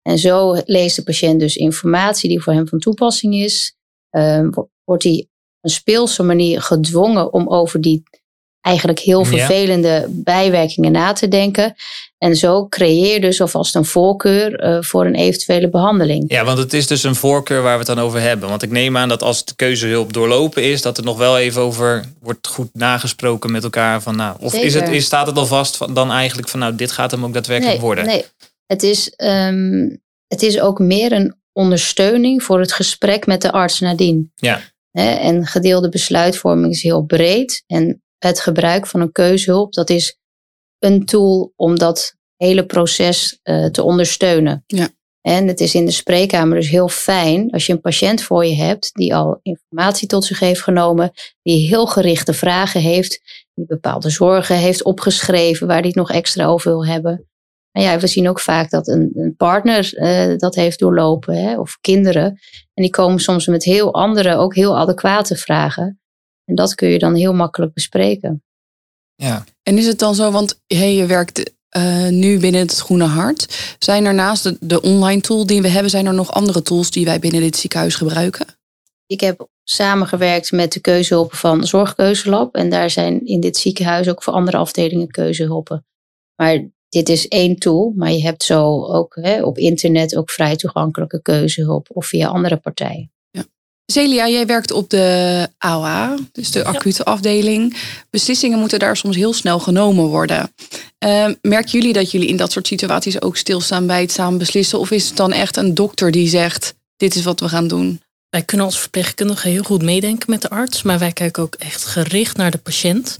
En 0.02 0.18
zo 0.18 0.60
leest 0.64 0.96
de 0.96 1.02
patiënt 1.02 1.40
dus 1.40 1.56
informatie 1.56 2.28
die 2.28 2.42
voor 2.42 2.52
hem 2.52 2.68
van 2.68 2.78
toepassing 2.78 3.34
is. 3.34 3.76
Uh, 4.10 4.48
wordt 4.84 5.02
hij 5.02 5.18
op 5.18 5.58
een 5.60 5.70
speelse 5.70 6.22
manier 6.22 6.62
gedwongen 6.62 7.32
om 7.32 7.48
over 7.48 7.80
die 7.80 8.02
eigenlijk 8.60 8.98
heel 8.98 9.24
vervelende 9.24 10.06
bijwerkingen 10.10 10.92
na 10.92 11.12
te 11.12 11.28
denken. 11.28 11.74
En 12.24 12.36
zo 12.36 12.68
creëer 12.68 13.12
je 13.12 13.20
dus 13.20 13.40
alvast 13.40 13.74
een 13.74 13.84
voorkeur 13.84 14.64
uh, 14.64 14.82
voor 14.82 15.06
een 15.06 15.14
eventuele 15.14 15.68
behandeling. 15.68 16.24
Ja, 16.26 16.44
want 16.44 16.58
het 16.58 16.72
is 16.72 16.86
dus 16.86 17.02
een 17.02 17.14
voorkeur 17.14 17.62
waar 17.62 17.72
we 17.72 17.78
het 17.78 17.86
dan 17.86 17.98
over 17.98 18.20
hebben. 18.20 18.48
Want 18.48 18.62
ik 18.62 18.70
neem 18.70 18.96
aan 18.96 19.08
dat 19.08 19.22
als 19.22 19.44
de 19.44 19.54
keuzehulp 19.54 20.12
doorlopen 20.12 20.62
is, 20.62 20.82
dat 20.82 20.98
er 20.98 21.04
nog 21.04 21.18
wel 21.18 21.38
even 21.38 21.62
over 21.62 22.04
wordt 22.20 22.46
goed 22.46 22.68
nagesproken 22.72 23.50
met 23.50 23.64
elkaar. 23.64 24.02
Van, 24.02 24.16
nou, 24.16 24.36
of 24.40 24.54
is 24.54 24.74
het, 24.74 24.88
is, 24.88 25.04
staat 25.04 25.26
het 25.26 25.36
al 25.36 25.46
vast 25.46 25.76
van, 25.76 25.94
dan 25.94 26.10
eigenlijk 26.10 26.48
van 26.48 26.60
nou, 26.60 26.74
dit 26.74 26.92
gaat 26.92 27.10
hem 27.10 27.24
ook 27.24 27.32
daadwerkelijk 27.32 27.80
worden? 27.80 28.06
Nee, 28.06 28.24
het 28.66 28.82
is, 28.82 29.12
um, 29.16 30.02
het 30.26 30.42
is 30.42 30.60
ook 30.60 30.78
meer 30.78 31.12
een 31.12 31.34
ondersteuning 31.52 32.42
voor 32.42 32.60
het 32.60 32.72
gesprek 32.72 33.26
met 33.26 33.42
de 33.42 33.52
arts 33.52 33.80
nadien. 33.80 34.32
Ja. 34.34 34.60
En 34.92 35.46
gedeelde 35.46 35.88
besluitvorming 35.88 36.72
is 36.72 36.82
heel 36.82 37.02
breed. 37.02 37.64
En 37.66 38.02
het 38.18 38.40
gebruik 38.40 38.86
van 38.86 39.00
een 39.00 39.12
keuzehulp, 39.12 39.72
dat 39.72 39.90
is 39.90 40.18
een 40.84 41.04
tool 41.04 41.52
om 41.56 41.78
dat 41.78 42.16
hele 42.36 42.66
proces 42.66 43.40
uh, 43.44 43.66
te 43.66 43.82
ondersteunen. 43.82 44.64
Ja. 44.66 44.88
En 45.20 45.48
het 45.48 45.60
is 45.60 45.74
in 45.74 45.84
de 45.84 45.90
spreekkamer 45.90 46.56
dus 46.56 46.68
heel 46.68 46.88
fijn 46.88 47.50
als 47.50 47.66
je 47.66 47.72
een 47.72 47.80
patiënt 47.80 48.22
voor 48.22 48.46
je 48.46 48.54
hebt 48.54 48.90
die 48.92 49.14
al 49.14 49.40
informatie 49.42 50.08
tot 50.08 50.24
zich 50.24 50.38
heeft 50.38 50.62
genomen, 50.62 51.12
die 51.42 51.68
heel 51.68 51.86
gerichte 51.86 52.32
vragen 52.32 52.80
heeft, 52.80 53.20
die 53.54 53.66
bepaalde 53.66 54.10
zorgen 54.10 54.56
heeft 54.56 54.82
opgeschreven 54.82 55.66
waar 55.66 55.82
die 55.82 55.90
het 55.90 55.98
nog 55.98 56.10
extra 56.10 56.44
over 56.44 56.70
wil 56.70 56.86
hebben. 56.86 57.28
Maar 57.72 57.82
ja, 57.82 57.98
we 57.98 58.06
zien 58.06 58.28
ook 58.28 58.40
vaak 58.40 58.70
dat 58.70 58.88
een, 58.88 59.10
een 59.14 59.36
partner 59.36 59.92
uh, 59.94 60.38
dat 60.38 60.54
heeft 60.54 60.78
doorlopen, 60.78 61.34
hè, 61.36 61.58
of 61.58 61.78
kinderen. 61.80 62.24
En 62.74 62.82
die 62.82 62.90
komen 62.90 63.20
soms 63.20 63.46
met 63.46 63.64
heel 63.64 63.94
andere, 63.94 64.36
ook 64.36 64.54
heel 64.54 64.78
adequate 64.78 65.36
vragen. 65.36 66.00
En 66.44 66.54
dat 66.54 66.74
kun 66.74 66.88
je 66.88 66.98
dan 66.98 67.14
heel 67.14 67.34
makkelijk 67.34 67.72
bespreken. 67.72 68.44
Ja. 69.14 69.44
En 69.62 69.78
is 69.78 69.86
het 69.86 69.98
dan 69.98 70.14
zo, 70.14 70.30
want 70.30 70.60
hey, 70.66 70.94
je 70.94 71.06
werkt 71.06 71.52
uh, 71.76 72.08
nu 72.08 72.38
binnen 72.38 72.60
het 72.60 72.78
Groene 72.78 73.04
Hart. 73.04 73.74
Zijn 73.78 74.04
er 74.04 74.14
naast 74.14 74.42
de, 74.42 74.56
de 74.60 74.82
online 74.82 75.20
tool 75.20 75.46
die 75.46 75.62
we 75.62 75.68
hebben, 75.68 75.90
zijn 75.90 76.06
er 76.06 76.14
nog 76.14 76.32
andere 76.32 76.62
tools 76.62 76.90
die 76.90 77.04
wij 77.04 77.18
binnen 77.18 77.40
dit 77.40 77.56
ziekenhuis 77.56 77.94
gebruiken? 77.94 78.46
Ik 79.06 79.20
heb 79.20 79.48
samengewerkt 79.64 80.52
met 80.52 80.72
de 80.72 80.80
keuzehulpen 80.80 81.36
van 81.36 81.66
Zorgkeuzelab. 81.66 82.54
En 82.54 82.70
daar 82.70 82.90
zijn 82.90 83.26
in 83.26 83.40
dit 83.40 83.56
ziekenhuis 83.56 84.08
ook 84.08 84.22
voor 84.22 84.32
andere 84.32 84.56
afdelingen 84.56 85.10
keuzehulpen. 85.10 85.86
Maar 86.36 86.68
dit 86.88 87.08
is 87.08 87.28
één 87.28 87.56
tool, 87.56 87.92
maar 87.96 88.12
je 88.12 88.22
hebt 88.22 88.42
zo 88.42 88.84
ook 88.84 89.14
hè, 89.20 89.42
op 89.42 89.58
internet 89.58 90.16
ook 90.16 90.30
vrij 90.30 90.56
toegankelijke 90.56 91.22
keuzehulp 91.22 91.86
of 91.92 92.06
via 92.06 92.28
andere 92.28 92.56
partijen. 92.56 93.13
Celia, 93.86 94.28
jij 94.28 94.46
werkt 94.46 94.70
op 94.70 94.90
de 94.90 95.48
AOA, 95.58 96.16
dus 96.32 96.50
de 96.50 96.64
acute 96.64 97.04
afdeling. 97.04 97.76
Beslissingen 98.10 98.58
moeten 98.58 98.78
daar 98.78 98.96
soms 98.96 99.16
heel 99.16 99.32
snel 99.32 99.58
genomen 99.58 100.04
worden. 100.04 100.52
Uh, 101.04 101.26
merken 101.42 101.70
jullie 101.70 101.92
dat 101.92 102.10
jullie 102.10 102.28
in 102.28 102.36
dat 102.36 102.52
soort 102.52 102.66
situaties 102.66 103.20
ook 103.20 103.36
stilstaan 103.36 103.86
bij 103.86 104.00
het 104.00 104.12
samen 104.12 104.38
beslissen? 104.38 104.78
Of 104.78 104.90
is 104.90 105.06
het 105.06 105.16
dan 105.16 105.32
echt 105.32 105.56
een 105.56 105.74
dokter 105.74 106.10
die 106.10 106.28
zegt: 106.28 106.74
dit 106.96 107.14
is 107.14 107.24
wat 107.24 107.40
we 107.40 107.48
gaan 107.48 107.68
doen? 107.68 108.00
Wij 108.30 108.42
kunnen 108.42 108.66
als 108.66 108.78
verpleegkundige 108.78 109.48
heel 109.48 109.62
goed 109.62 109.82
meedenken 109.82 110.30
met 110.30 110.42
de 110.42 110.50
arts, 110.50 110.82
maar 110.82 110.98
wij 110.98 111.12
kijken 111.12 111.42
ook 111.42 111.54
echt 111.54 111.84
gericht 111.84 112.36
naar 112.36 112.50
de 112.50 112.58
patiënt. 112.58 113.18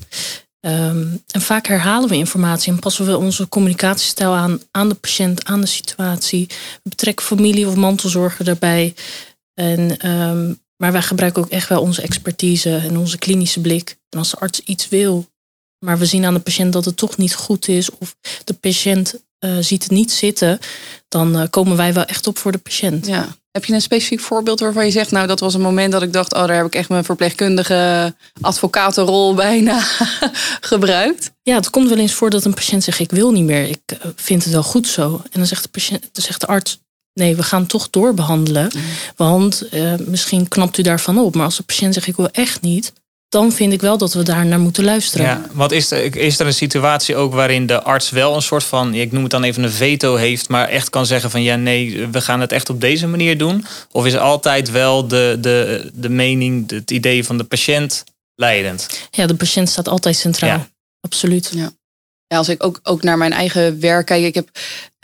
Um, 0.61 1.23
en 1.31 1.41
vaak 1.41 1.67
herhalen 1.67 2.09
we 2.09 2.17
informatie 2.17 2.73
en 2.73 2.79
passen 2.79 3.07
we 3.07 3.17
onze 3.17 3.49
communicatiestijl 3.49 4.33
aan 4.33 4.61
aan 4.71 4.89
de 4.89 4.95
patiënt, 4.95 5.45
aan 5.45 5.61
de 5.61 5.67
situatie. 5.67 6.47
We 6.83 6.89
betrekken 6.89 7.27
familie 7.27 7.69
of 7.69 7.75
mantelzorger 7.75 8.45
daarbij. 8.45 8.95
En 9.55 10.11
um, 10.11 10.63
Maar 10.77 10.93
wij 10.93 11.03
gebruiken 11.03 11.43
ook 11.43 11.51
echt 11.51 11.69
wel 11.69 11.81
onze 11.81 12.03
expertise 12.03 12.77
en 12.77 12.99
onze 12.99 13.19
klinische 13.19 13.61
blik. 13.61 13.97
En 14.09 14.19
als 14.19 14.31
de 14.31 14.37
arts 14.37 14.61
iets 14.61 14.89
wil, 14.89 15.27
maar 15.85 15.99
we 15.99 16.07
zien 16.07 16.25
aan 16.25 16.35
de 16.35 16.41
patiënt 16.41 16.73
dat 16.73 16.85
het 16.85 16.97
toch 16.97 17.17
niet 17.17 17.35
goed 17.35 17.69
is, 17.69 17.91
of 17.91 18.17
de 18.45 18.55
patiënt 18.55 19.15
uh, 19.45 19.57
ziet 19.61 19.83
het 19.83 19.93
niet 19.93 20.13
zitten, 20.13 20.59
dan 21.09 21.41
uh, 21.41 21.43
komen 21.51 21.77
wij 21.77 21.93
wel 21.93 22.05
echt 22.05 22.27
op 22.27 22.39
voor 22.39 22.53
de 22.53 22.59
patiënt. 22.59 23.07
Ja. 23.07 23.37
Heb 23.51 23.65
je 23.65 23.73
een 23.73 23.81
specifiek 23.81 24.21
voorbeeld 24.21 24.61
waarvan 24.61 24.85
je 24.85 24.91
zegt, 24.91 25.11
nou 25.11 25.27
dat 25.27 25.41
was 25.41 25.55
een 25.55 25.61
moment 25.61 25.93
dat 25.93 26.03
ik 26.03 26.13
dacht, 26.13 26.35
oh 26.35 26.47
daar 26.47 26.57
heb 26.57 26.67
ik 26.67 26.75
echt 26.75 26.89
mijn 26.89 27.05
verpleegkundige 27.05 28.15
advocatenrol 28.41 29.35
bijna 29.45 29.81
gebruikt? 30.61 31.31
Ja, 31.43 31.55
het 31.55 31.71
komt 31.71 31.89
wel 31.89 31.99
eens 31.99 32.15
voor 32.15 32.31
dat 32.31 32.45
een 32.45 32.55
patiënt 32.55 32.85
zegt, 32.85 32.99
ik 32.99 33.11
wil 33.11 33.33
niet 33.33 33.45
meer, 33.45 33.69
ik 33.69 33.81
uh, 33.93 34.11
vind 34.17 34.45
het 34.45 34.53
wel 34.53 34.63
goed 34.63 34.87
zo. 34.87 35.21
En 35.25 35.39
dan 35.39 35.47
zegt 35.47 35.63
de, 35.63 35.69
patiënt, 35.69 36.09
dan 36.13 36.25
zegt 36.25 36.41
de 36.41 36.47
arts, 36.47 36.79
nee, 37.15 37.37
we 37.37 37.43
gaan 37.43 37.67
toch 37.67 37.91
doorbehandelen, 37.91 38.71
mm. 38.75 38.81
want 39.17 39.69
misschien 40.07 40.49
knapt 40.49 40.79
u 40.79 40.83
daarvan 40.83 41.19
op. 41.19 41.35
Maar 41.35 41.45
als 41.45 41.57
de 41.57 41.63
patiënt 41.63 41.95
zegt, 41.95 42.07
ik 42.07 42.17
wil 42.17 42.31
echt 42.31 42.61
niet, 42.61 42.93
dan 43.29 43.53
vind 43.53 43.73
ik 43.73 43.81
wel 43.81 43.99
dat 43.99 44.13
we 44.13 44.23
daar 44.23 44.47
naar 44.47 44.59
moeten 44.59 44.85
luisteren. 44.85 45.27
Ja, 45.27 45.47
want 45.53 45.73
is 45.73 45.91
er, 45.91 46.17
is 46.17 46.39
er 46.39 46.47
een 46.47 46.55
situatie 46.55 47.17
ook 47.17 47.33
waarin 47.33 47.67
de 47.67 47.83
arts 47.83 48.11
wel 48.11 48.35
een 48.35 48.43
soort 48.43 48.65
van, 48.65 48.95
ik 48.95 49.13
noem 49.13 49.23
het 49.23 49.31
dan 49.31 49.43
even 49.43 49.63
een 49.63 49.71
veto 49.71 50.15
heeft, 50.15 50.49
maar 50.49 50.69
echt 50.69 50.91
kan 50.91 51.07
zeggen 51.07 51.31
van 51.31 51.43
ja, 51.43 51.57
nee, 51.57 52.07
we 52.07 52.21
gaan 52.21 52.41
het 52.41 52.53
echt 52.53 52.71
op 52.71 52.81
deze 52.81 53.07
manier 53.07 53.39
doen? 53.39 53.65
Of 53.91 54.07
is 54.07 54.17
altijd 54.17 54.71
wel 54.71 55.09
de, 55.09 55.37
de, 55.41 55.91
de 55.95 56.09
mening, 56.09 56.71
het 56.71 56.91
idee 56.91 57.25
van 57.25 57.39
de 57.39 57.45
patiënt 57.45 58.05
leidend? 58.35 59.09
Ja, 59.11 59.27
de 59.27 59.35
patiënt 59.35 59.69
staat 59.69 59.89
altijd 59.89 60.17
centraal. 60.17 60.67
Absoluut. 61.01 61.51
Ja. 61.55 61.73
Ja, 62.27 62.37
als 62.37 62.49
ik 62.49 62.65
ook, 62.65 62.81
ook 62.83 63.03
naar 63.03 63.19
mijn 63.19 63.33
eigen 63.33 63.81
werk 63.81 64.07
kijk. 64.07 64.25
Ik 64.25 64.35
heb 64.35 64.49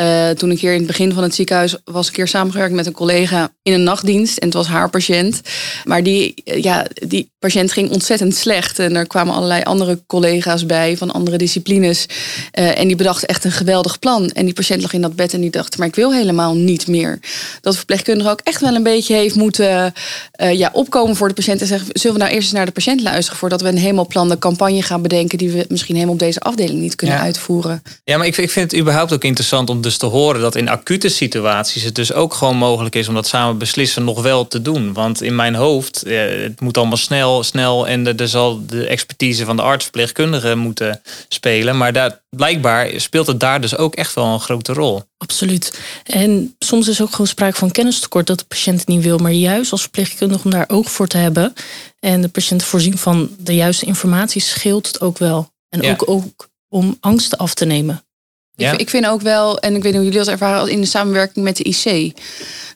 uh, 0.01 0.31
toen 0.31 0.51
ik 0.51 0.61
hier 0.61 0.73
in 0.73 0.79
het 0.79 0.87
begin 0.87 1.13
van 1.13 1.23
het 1.23 1.35
ziekenhuis 1.35 1.77
was 1.85 2.07
een 2.07 2.13
keer 2.13 2.29
samengewerkt 2.29 2.75
met 2.75 2.87
een 2.87 2.93
collega 2.93 3.51
in 3.63 3.73
een 3.73 3.83
nachtdienst. 3.83 4.39
En 4.39 4.47
het 4.47 4.57
was 4.57 4.67
haar 4.67 4.91
patiënt. 4.91 5.41
Maar 5.85 6.03
die, 6.03 6.43
ja, 6.45 6.87
die 6.95 7.31
patiënt 7.39 7.73
ging 7.73 7.91
ontzettend 7.91 8.35
slecht. 8.35 8.79
En 8.79 8.97
er 8.97 9.07
kwamen 9.07 9.35
allerlei 9.35 9.63
andere 9.63 10.03
collega's 10.07 10.67
bij 10.67 10.97
van 10.97 11.11
andere 11.11 11.39
disciplines. 11.39 12.07
Uh, 12.59 12.79
en 12.79 12.87
die 12.87 12.97
bedachten 12.97 13.29
echt 13.29 13.45
een 13.45 13.53
geweldig 13.53 13.99
plan. 13.99 14.31
En 14.31 14.45
die 14.45 14.55
patiënt 14.55 14.83
lag 14.83 14.93
in 14.93 15.01
dat 15.01 15.17
bed 15.17 15.35
en 15.35 15.41
die 15.41 15.51
dacht, 15.51 15.79
maar 15.79 15.87
ik 15.87 15.95
wil 15.95 16.13
helemaal 16.13 16.55
niet 16.55 16.87
meer. 16.87 17.19
Dat 17.61 17.73
de 17.73 17.79
verpleegkundige 17.79 18.31
ook 18.31 18.41
echt 18.41 18.61
wel 18.61 18.75
een 18.75 18.83
beetje 18.83 19.15
heeft 19.15 19.35
moeten 19.35 19.93
uh, 20.43 20.53
ja, 20.53 20.71
opkomen 20.73 21.17
voor 21.17 21.29
de 21.29 21.35
patiënt. 21.35 21.61
En 21.61 21.67
zeggen, 21.67 21.89
zullen 21.93 22.17
we 22.17 22.23
nou 22.23 22.35
eerst 22.35 22.47
eens 22.47 22.57
naar 22.57 22.67
de 22.67 22.73
patiënt 22.73 23.01
luisteren 23.01 23.39
voordat 23.39 23.61
we 23.61 23.69
een 23.69 23.79
helemaal 23.79 24.07
plan 24.07 24.29
de 24.29 24.39
campagne 24.39 24.83
gaan 24.83 25.03
bedenken 25.03 25.39
die 25.39 25.51
we 25.51 25.65
misschien 25.69 25.95
helemaal 25.95 26.15
op 26.15 26.21
deze 26.21 26.41
afdeling 26.41 26.81
niet 26.81 26.95
kunnen 26.95 27.21
uitvoeren. 27.21 27.83
Ja, 28.05 28.17
maar 28.17 28.27
ik 28.27 28.35
vind, 28.35 28.47
ik 28.47 28.53
vind 28.53 28.71
het 28.71 28.81
überhaupt 28.81 29.13
ook 29.13 29.25
interessant 29.25 29.71
om 29.71 29.81
dus 29.91 29.99
te 29.99 30.17
horen 30.17 30.41
dat 30.41 30.55
in 30.55 30.69
acute 30.69 31.09
situaties 31.09 31.83
het 31.83 31.95
dus 31.95 32.13
ook 32.13 32.35
gewoon 32.35 32.57
mogelijk 32.57 32.95
is 32.95 33.09
om 33.09 33.15
dat 33.15 33.27
samen 33.27 33.59
beslissen 33.59 34.05
nog 34.05 34.23
wel 34.23 34.49
te 34.49 34.63
doen. 34.63 34.93
Want 34.93 35.23
in 35.23 35.35
mijn 35.35 35.55
hoofd, 35.55 36.03
eh, 36.03 36.43
het 36.43 36.61
moet 36.61 36.77
allemaal 36.77 36.97
snel, 36.97 37.43
snel 37.43 37.89
en 37.89 38.17
er 38.19 38.29
zal 38.29 38.67
de 38.67 38.87
expertise 38.87 39.45
van 39.45 39.57
de 39.57 39.63
arts, 39.63 39.83
verpleegkundige 39.83 40.55
moeten 40.55 41.01
spelen. 41.29 41.77
Maar 41.77 41.93
daar, 41.93 42.21
blijkbaar 42.29 42.91
speelt 42.97 43.27
het 43.27 43.41
daar 43.41 43.61
dus 43.61 43.77
ook 43.77 43.95
echt 43.95 44.15
wel 44.15 44.25
een 44.25 44.41
grote 44.41 44.73
rol. 44.73 45.03
Absoluut. 45.17 45.81
En 46.05 46.55
soms 46.59 46.89
is 46.89 47.03
ook 47.03 47.11
gewoon 47.11 47.27
sprake 47.27 47.59
van 47.59 47.71
kennistekort 47.71 48.27
dat 48.27 48.39
de 48.39 48.45
patiënt 48.45 48.79
het 48.79 48.89
niet 48.89 49.03
wil. 49.03 49.19
Maar 49.19 49.33
juist 49.33 49.73
als 49.73 49.81
verpleegkundige 49.81 50.45
om 50.45 50.51
daar 50.51 50.69
oog 50.69 50.91
voor 50.91 51.07
te 51.07 51.17
hebben 51.17 51.53
en 52.01 52.21
de 52.21 52.29
patiënt 52.29 52.65
voorzien 52.65 52.99
van 52.99 53.31
de 53.39 53.55
juiste 53.55 53.87
informatie 53.87 54.41
scheelt 54.41 54.87
het 54.87 55.01
ook 55.01 55.19
wel. 55.19 55.53
En 55.69 55.83
ook, 55.83 56.09
ook 56.09 56.49
om 56.69 56.97
angsten 57.01 57.39
af 57.39 57.55
te 57.55 57.65
nemen. 57.65 58.05
Ja. 58.61 58.73
Ik, 58.73 58.81
ik, 58.81 58.91
vind 58.91 59.07
ook 59.07 59.21
wel, 59.21 59.59
en 59.59 59.75
ik 59.75 59.83
weet 59.83 59.93
niet 59.93 60.01
hoe 60.01 60.11
jullie 60.11 60.19
dat 60.19 60.29
ervaren 60.29 60.69
in 60.69 60.81
de 60.81 60.87
samenwerking 60.87 61.45
met 61.45 61.57
de 61.57 61.65
IC. 61.65 62.15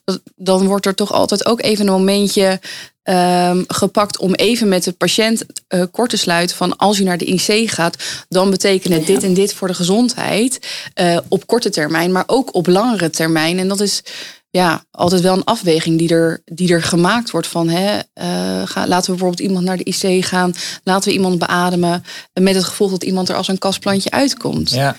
Dat, 0.05 0.21
dan 0.37 0.67
wordt 0.67 0.87
er 0.87 0.95
toch 0.95 1.13
altijd 1.13 1.47
ook 1.47 1.63
even 1.63 1.87
een 1.87 1.93
momentje 1.93 2.61
um, 3.05 3.65
gepakt 3.69 4.19
om 4.19 4.35
even 4.35 4.69
met 4.69 4.85
de 4.85 4.93
patiënt 4.93 5.45
uh, 5.69 5.83
kort 5.91 6.11
te 6.11 6.17
sluiten 6.17 6.57
van 6.57 6.77
als 6.77 6.99
je 6.99 7.05
naar 7.05 7.19
de 7.19 7.25
IC 7.25 7.71
gaat, 7.71 7.97
dan 8.29 8.51
betekent 8.51 8.95
het 8.95 9.07
dit 9.07 9.23
en 9.23 9.35
dit 9.35 9.55
voor 9.55 9.69
de 9.69 9.75
gezondheid 9.75 10.59
uh, 11.01 11.19
op 11.29 11.47
korte 11.47 11.71
termijn, 11.71 12.13
maar 12.13 12.25
ook 12.27 12.55
op 12.55 12.67
langere 12.67 13.11
termijn. 13.11 13.59
En 13.59 13.69
dat 13.69 13.81
is 13.81 14.03
ja, 14.51 14.85
altijd 14.91 15.21
wel 15.21 15.37
een 15.37 15.45
afweging 15.45 15.99
die 15.99 16.09
er, 16.09 16.43
die 16.45 16.73
er 16.73 16.83
gemaakt 16.83 17.31
wordt 17.31 17.47
van 17.47 17.69
hè, 17.69 17.95
uh, 17.95 18.67
ga, 18.67 18.87
laten 18.87 19.05
we 19.05 19.11
bijvoorbeeld 19.11 19.41
iemand 19.41 19.65
naar 19.65 19.77
de 19.77 19.85
IC 19.85 20.25
gaan, 20.25 20.55
laten 20.85 21.09
we 21.09 21.15
iemand 21.15 21.39
beademen 21.39 22.05
met 22.33 22.55
het 22.55 22.65
gevolg 22.65 22.91
dat 22.91 23.05
iemand 23.05 23.29
er 23.29 23.37
als 23.37 23.49
een 23.49 23.59
kastplantje 23.59 24.11
uitkomt. 24.11 24.71
Ja. 24.71 24.97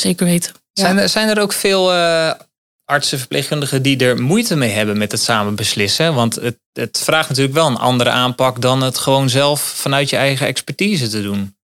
Zeker 0.00 0.26
weten. 0.26 0.52
Zijn, 0.72 0.98
er, 0.98 1.08
zijn 1.08 1.28
er 1.28 1.40
ook 1.40 1.52
veel 1.52 1.94
uh, 1.94 2.32
artsen, 2.84 3.18
verpleegkundigen 3.18 3.82
die 3.82 3.98
er 3.98 4.22
moeite 4.22 4.56
mee 4.56 4.70
hebben 4.70 4.98
met 4.98 5.12
het 5.12 5.20
samen 5.20 5.54
beslissen? 5.54 6.14
Want 6.14 6.34
het, 6.34 6.58
het 6.72 6.98
vraagt 7.04 7.28
natuurlijk 7.28 7.54
wel 7.54 7.66
een 7.66 7.76
andere 7.76 8.10
aanpak 8.10 8.60
dan 8.60 8.82
het 8.82 8.98
gewoon 8.98 9.28
zelf 9.28 9.60
vanuit 9.60 10.10
je 10.10 10.16
eigen 10.16 10.46
expertise 10.46 11.08
te 11.08 11.22
doen. 11.22 11.56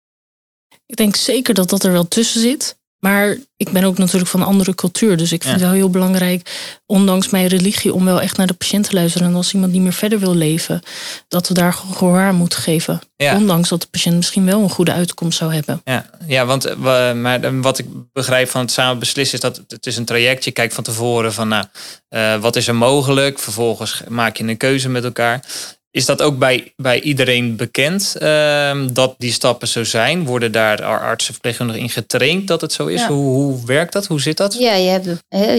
Ik 0.85 0.95
denk 0.95 1.15
zeker 1.15 1.53
dat 1.53 1.69
dat 1.69 1.83
er 1.83 1.91
wel 1.91 2.07
tussen 2.07 2.41
zit. 2.41 2.77
Maar 3.03 3.37
ik 3.57 3.69
ben 3.71 3.83
ook 3.83 3.97
natuurlijk 3.97 4.29
van 4.29 4.41
een 4.41 4.47
andere 4.47 4.75
cultuur. 4.75 5.17
Dus 5.17 5.31
ik 5.31 5.41
vind 5.41 5.53
het 5.53 5.63
wel 5.63 5.71
heel 5.71 5.89
belangrijk, 5.89 6.49
ondanks 6.85 7.29
mijn 7.29 7.47
religie, 7.47 7.93
om 7.93 8.05
wel 8.05 8.21
echt 8.21 8.37
naar 8.37 8.47
de 8.47 8.53
patiënt 8.53 8.89
te 8.89 8.93
luisteren. 8.93 9.27
En 9.27 9.35
als 9.35 9.53
iemand 9.53 9.71
niet 9.71 9.81
meer 9.81 9.93
verder 9.93 10.19
wil 10.19 10.35
leven, 10.35 10.81
dat 11.27 11.47
we 11.47 11.53
daar 11.53 11.73
gehoor 11.73 12.19
aan 12.19 12.35
moeten 12.35 12.59
geven. 12.59 13.01
Ondanks 13.17 13.69
dat 13.69 13.81
de 13.81 13.87
patiënt 13.87 14.15
misschien 14.15 14.45
wel 14.45 14.61
een 14.61 14.69
goede 14.69 14.93
uitkomst 14.93 15.37
zou 15.37 15.53
hebben. 15.53 15.81
Ja, 15.83 16.09
ja 16.27 16.45
want 16.45 16.67
uh, 16.67 17.13
maar 17.13 17.61
wat 17.61 17.79
ik 17.79 17.85
begrijp 18.13 18.49
van 18.49 18.61
het 18.61 18.71
samen 18.71 18.99
beslissen 18.99 19.35
is 19.35 19.43
dat 19.43 19.61
het 19.67 19.85
is 19.85 19.97
een 19.97 20.05
traject. 20.05 20.43
Je 20.43 20.51
kijkt 20.51 20.73
van 20.73 20.83
tevoren 20.83 21.33
van 21.33 21.47
nou, 21.47 21.65
uh, 22.09 22.35
wat 22.35 22.55
is 22.55 22.67
er 22.67 22.75
mogelijk. 22.75 23.39
Vervolgens 23.39 24.01
maak 24.07 24.37
je 24.37 24.43
een 24.43 24.57
keuze 24.57 24.89
met 24.89 25.03
elkaar. 25.03 25.45
Is 25.93 26.05
dat 26.05 26.21
ook 26.21 26.37
bij, 26.37 26.73
bij 26.75 27.01
iedereen 27.01 27.55
bekend 27.55 28.15
uh, 28.21 28.87
dat 28.91 29.15
die 29.17 29.31
stappen 29.31 29.67
zo 29.67 29.83
zijn? 29.83 30.25
Worden 30.25 30.51
daar 30.51 30.83
artsen 30.83 31.33
verpleegkundigen 31.33 31.81
in 31.81 31.89
getraind 31.89 32.47
dat 32.47 32.61
het 32.61 32.73
zo 32.73 32.85
is? 32.85 33.03
Hoe, 33.03 33.33
hoe 33.33 33.65
werkt 33.65 33.93
dat? 33.93 34.07
Hoe 34.07 34.21
zit 34.21 34.37
dat? 34.37 34.53
Ja, 34.53 34.73
je 34.73 34.89
hebt, 34.89 35.05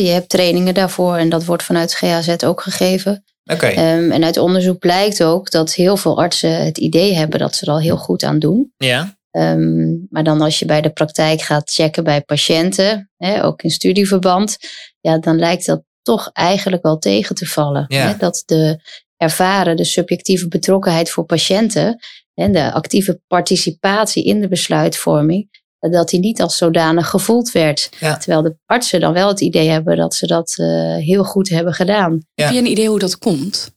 je 0.01 0.09
hebt 0.09 0.29
trainingen 0.29 0.75
daarvoor 0.75 1.17
en 1.17 1.29
dat 1.29 1.45
wordt 1.45 1.63
vanuit 1.63 1.95
GAZ 1.95 2.37
ook 2.45 2.61
gegeven. 2.61 3.25
Oké. 3.45 3.67
Um, 3.67 4.13
en 4.13 4.25
uit 4.25 4.37
onderzoek 4.37 4.79
blijkt 4.79 5.23
ook 5.23 5.51
dat 5.51 5.75
heel 5.75 5.97
veel 5.97 6.19
artsen 6.19 6.65
het 6.65 6.79
idee 6.79 7.15
hebben 7.15 7.39
dat 7.39 7.55
ze 7.55 7.67
er 7.67 7.73
al 7.73 7.81
heel 7.81 7.97
goed 7.97 8.23
aan 8.23 8.39
doen. 8.39 8.73
Ja. 8.77 9.17
Um, 9.31 10.07
maar 10.11 10.25
dan 10.25 10.41
als 10.41 10.59
je 10.59 10.65
bij 10.65 10.81
de 10.81 10.91
praktijk 10.91 11.41
gaat 11.41 11.71
checken 11.71 12.05
bij 12.05 12.21
patiënten, 12.21 13.11
hè, 13.17 13.45
ook 13.45 13.63
in 13.63 13.71
studieverband, 13.71 14.57
ja, 15.01 15.19
dan 15.19 15.39
lijkt 15.39 15.67
dat 15.67 15.83
toch 16.03 16.31
eigenlijk 16.33 16.83
wel 16.83 16.99
tegen 16.99 17.35
te 17.35 17.47
vallen. 17.47 17.85
Ja. 17.89 18.09
Hè, 18.09 18.17
dat 18.17 18.43
de 18.47 18.81
ervaren, 19.17 19.77
de 19.77 19.85
subjectieve 19.85 20.49
betrokkenheid 20.49 21.11
voor 21.11 21.25
patiënten 21.25 21.99
en 22.35 22.53
de 22.53 22.73
actieve 22.73 23.21
participatie 23.27 24.25
in 24.25 24.41
de 24.41 24.49
besluitvorming, 24.49 25.63
dat 25.79 26.09
die 26.09 26.21
niet 26.21 26.43
als 26.43 26.57
zodanig 26.57 27.09
gevoeld 27.09 27.51
werd. 27.53 27.91
Terwijl 27.99 28.43
de 28.43 28.57
artsen 28.67 29.01
dan 29.01 29.13
wel 29.13 29.29
het 29.29 29.41
idee 29.41 29.69
hebben 29.69 29.97
dat 29.97 30.15
ze 30.15 30.27
dat 30.27 30.55
uh, 30.57 30.97
heel 30.97 31.25
goed 31.25 31.49
hebben 31.49 31.75
gedaan. 31.75 32.27
Heb 32.35 32.53
je 32.53 32.59
een 32.59 32.71
idee 32.71 32.89
hoe 32.89 32.99
dat 32.99 33.19
komt? 33.19 33.73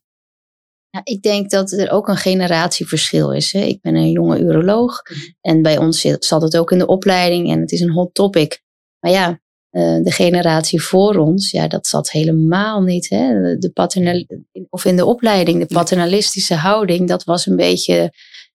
Ja, 0.89 1.01
ik 1.03 1.21
denk 1.21 1.49
dat 1.49 1.71
er 1.71 1.91
ook 1.91 2.07
een 2.07 2.17
generatieverschil 2.17 3.33
is. 3.33 3.53
Hè. 3.53 3.59
Ik 3.59 3.81
ben 3.81 3.95
een 3.95 4.11
jonge 4.11 4.39
uroloog 4.39 5.01
en 5.41 5.61
bij 5.61 5.77
ons 5.77 6.01
zat 6.19 6.41
het 6.41 6.57
ook 6.57 6.71
in 6.71 6.77
de 6.77 6.87
opleiding 6.87 7.51
en 7.51 7.59
het 7.59 7.71
is 7.71 7.81
een 7.81 7.91
hot 7.91 8.13
topic. 8.13 8.61
Maar 8.99 9.11
ja, 9.11 9.39
uh, 9.77 10.03
de 10.03 10.11
generatie 10.11 10.81
voor 10.81 11.15
ons, 11.15 11.51
ja, 11.51 11.67
dat 11.67 11.87
zat 11.87 12.11
helemaal 12.11 12.81
niet. 12.81 13.09
Hè? 13.09 13.57
De 13.57 13.71
paternal, 13.73 14.25
of 14.69 14.85
in 14.85 14.95
de 14.95 15.05
opleiding, 15.05 15.59
de 15.59 15.73
paternalistische 15.73 16.55
houding, 16.55 17.07
dat 17.07 17.23
was 17.23 17.45
een 17.45 17.55
beetje 17.55 18.13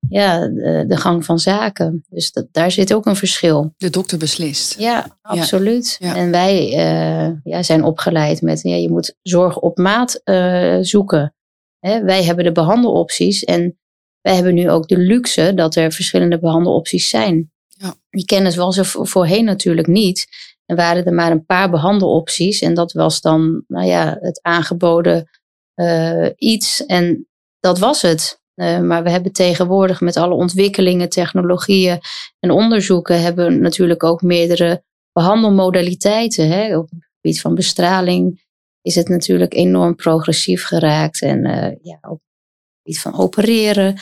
ja, 0.09 0.49
de, 0.49 0.85
de 0.89 0.97
gang 0.97 1.25
van 1.25 1.39
zaken. 1.39 2.05
Dus 2.09 2.33
dat, 2.33 2.47
daar 2.51 2.71
zit 2.71 2.95
ook 2.95 3.07
een 3.07 3.17
verschil. 3.17 3.75
De 3.77 3.91
dokter 3.91 4.19
beslist. 4.19 4.79
Ja, 4.79 5.19
absoluut. 5.23 5.97
Ja. 5.99 6.17
En 6.17 6.31
wij 6.31 6.67
uh, 6.67 7.37
ja, 7.45 7.63
zijn 7.63 7.85
opgeleid 7.85 8.43
met, 8.43 8.61
ja, 8.63 8.75
je 8.75 8.91
moet 8.91 9.15
zorg 9.23 9.59
op 9.59 9.79
maat 9.79 10.21
uh, 10.25 10.79
zoeken. 10.81 11.35
Hè? 11.79 12.03
Wij 12.03 12.25
hebben 12.25 12.45
de 12.45 12.53
behandelopties 12.53 13.45
en 13.45 13.79
wij 14.21 14.35
hebben 14.35 14.55
nu 14.55 14.71
ook 14.71 14.89
de 14.89 14.99
luxe 14.99 15.53
dat 15.55 15.75
er 15.75 15.93
verschillende 15.93 16.39
behandelopties 16.39 17.09
zijn. 17.09 17.53
Ja. 17.69 17.95
Die 18.11 18.25
kennis 18.25 18.57
was 18.57 18.77
er 18.77 18.87
voorheen 18.87 19.45
natuurlijk 19.45 19.87
niet. 19.87 20.27
En 20.71 20.77
waren 20.77 21.05
er 21.05 21.15
maar 21.15 21.31
een 21.31 21.45
paar 21.45 21.71
behandelopties. 21.71 22.61
En 22.61 22.75
dat 22.75 22.93
was 22.93 23.21
dan, 23.21 23.65
nou 23.67 23.87
ja, 23.87 24.19
het 24.21 24.43
aangeboden 24.43 25.29
uh, 25.75 26.27
iets. 26.37 26.87
En 26.87 27.29
dat 27.61 27.79
was 27.79 28.03
het. 28.03 28.41
Uh, 28.55 28.81
maar 28.81 29.03
we 29.03 29.11
hebben 29.11 29.33
tegenwoordig 29.33 30.01
met 30.01 30.17
alle 30.17 30.35
ontwikkelingen, 30.35 31.09
technologieën 31.09 31.99
en 32.39 32.51
onderzoeken, 32.51 33.23
hebben 33.23 33.47
we 33.47 33.55
natuurlijk 33.55 34.05
ook 34.05 34.23
meerdere 34.23 34.85
behandelmodaliteiten. 35.13 36.49
Hè? 36.49 36.77
Op 36.77 36.91
het 36.91 37.07
gebied 37.21 37.41
van 37.41 37.55
bestraling 37.55 38.45
is 38.83 38.95
het 38.95 39.09
natuurlijk 39.09 39.55
enorm 39.55 39.95
progressief 39.95 40.65
geraakt. 40.65 41.23
En 41.23 41.47
uh, 41.47 41.77
ja, 41.83 41.99
op 42.01 42.21
het 42.21 42.83
gebied 42.83 43.01
van 43.01 43.19
opereren, 43.19 43.99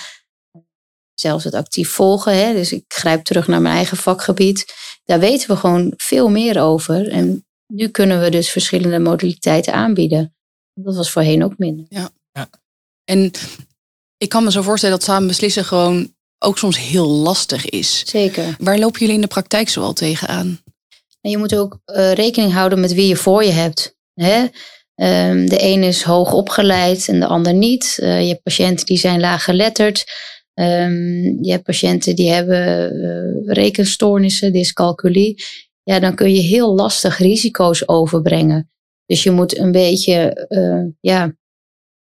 zelfs 1.21 1.45
het 1.45 1.55
actief 1.55 1.91
volgen. 1.91 2.37
Hè? 2.37 2.53
Dus 2.53 2.73
ik 2.73 2.85
grijp 2.89 3.25
terug 3.25 3.47
naar 3.47 3.61
mijn 3.61 3.75
eigen 3.75 3.97
vakgebied. 3.97 4.75
Daar 5.05 5.19
weten 5.19 5.51
we 5.51 5.57
gewoon 5.57 5.93
veel 5.97 6.29
meer 6.29 6.61
over. 6.61 7.09
En 7.09 7.47
nu 7.67 7.89
kunnen 7.89 8.21
we 8.21 8.31
dus 8.31 8.51
verschillende 8.51 8.99
modaliteiten 8.99 9.73
aanbieden. 9.73 10.35
Dat 10.75 10.97
was 10.97 11.11
voorheen 11.11 11.45
ook 11.45 11.59
minder. 11.59 11.87
Ja. 11.89 12.11
ja. 12.33 12.49
En 13.05 13.31
Ik 14.17 14.29
kan 14.29 14.45
me 14.45 14.51
zo 14.51 14.63
voorstellen 14.63 14.97
dat 14.97 15.05
samen 15.07 15.29
beslissen 15.29 15.65
gewoon 15.65 16.15
ook 16.39 16.59
soms 16.59 16.79
heel 16.79 17.07
lastig 17.07 17.69
is. 17.69 18.03
Zeker. 18.07 18.57
Waar 18.59 18.79
lopen 18.79 19.01
jullie 19.01 19.15
in 19.15 19.21
de 19.21 19.27
praktijk 19.27 19.69
zoal 19.69 19.93
tegenaan? 19.93 20.61
En 21.21 21.31
je 21.31 21.39
moet 21.39 21.57
ook 21.57 21.79
uh, 21.87 22.13
rekening 22.13 22.53
houden 22.53 22.81
met 22.81 22.93
wie 22.93 23.07
je 23.07 23.17
voor 23.17 23.45
je 23.45 23.53
hebt. 23.53 23.97
Hè? 24.15 24.41
Um, 24.95 25.49
de 25.49 25.63
een 25.63 25.83
is 25.83 26.03
hoog 26.03 26.33
opgeleid 26.33 27.09
en 27.09 27.21
de 27.21 27.27
ander 27.27 27.55
niet. 27.55 27.99
Uh, 28.01 28.21
je 28.21 28.29
hebt 28.29 28.43
patiënten 28.43 28.87
die 28.87 28.99
zijn 28.99 29.21
laag 29.21 29.45
geletterd. 29.45 30.05
Um, 30.61 31.45
je 31.45 31.51
hebt 31.51 31.63
patiënten 31.63 32.17
die 32.17 32.31
hebben 32.31 32.93
uh, 32.95 33.55
rekenstoornissen, 33.55 34.53
dyscalculie. 34.53 35.43
Ja, 35.83 36.01
dan 36.01 36.15
kun 36.15 36.35
je 36.35 36.41
heel 36.41 36.75
lastig 36.75 37.19
risico's 37.19 37.89
overbrengen. 37.89 38.71
Dus 39.07 39.23
je 39.23 39.31
moet 39.31 39.59
een 39.59 39.73
beetje 39.73 40.49
ja, 41.01 41.37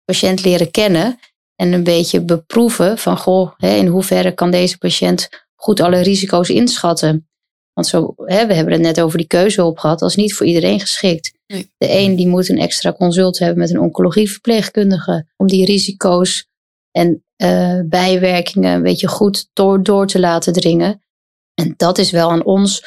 patiënt 0.05 0.43
leren 0.43 0.71
kennen 0.71 1.19
en 1.55 1.73
een 1.73 1.83
beetje 1.83 2.21
beproeven 2.21 2.97
van 2.97 3.17
goh, 3.17 3.51
hè, 3.57 3.75
in 3.75 3.88
hoeverre 3.88 4.31
kan 4.31 4.51
deze 4.51 4.77
patiënt 4.77 5.29
goed 5.55 5.79
alle 5.79 6.01
risico's 6.01 6.50
inschatten. 6.50 7.27
Want 7.73 7.88
zo, 7.88 8.13
hè, 8.17 8.47
we 8.47 8.53
hebben 8.53 8.73
het 8.73 8.81
net 8.81 9.01
over 9.01 9.17
die 9.17 9.27
keuzehulp 9.27 9.77
gehad, 9.77 10.00
dat 10.00 10.09
is 10.09 10.15
niet 10.15 10.33
voor 10.33 10.45
iedereen 10.45 10.79
geschikt. 10.79 11.33
Nee. 11.47 11.71
De 11.77 11.89
een 11.89 12.15
die 12.15 12.27
moet 12.27 12.50
een 12.50 12.59
extra 12.59 12.93
consult 12.93 13.39
hebben 13.39 13.57
met 13.57 13.69
een 13.69 13.79
oncologieverpleegkundige 13.79 15.27
om 15.38 15.47
die 15.47 15.65
risico's 15.65 16.51
en 16.93 17.23
uh, 17.38 17.79
bijwerkingen 17.85 18.73
een 18.73 18.83
beetje 18.83 19.07
goed 19.07 19.50
door, 19.53 19.83
door 19.83 20.07
te 20.07 20.19
laten 20.19 20.53
dringen. 20.53 21.03
En 21.53 21.73
dat 21.77 21.97
is 21.97 22.12
wel 22.12 22.31
aan 22.31 22.43
ons 22.43 22.85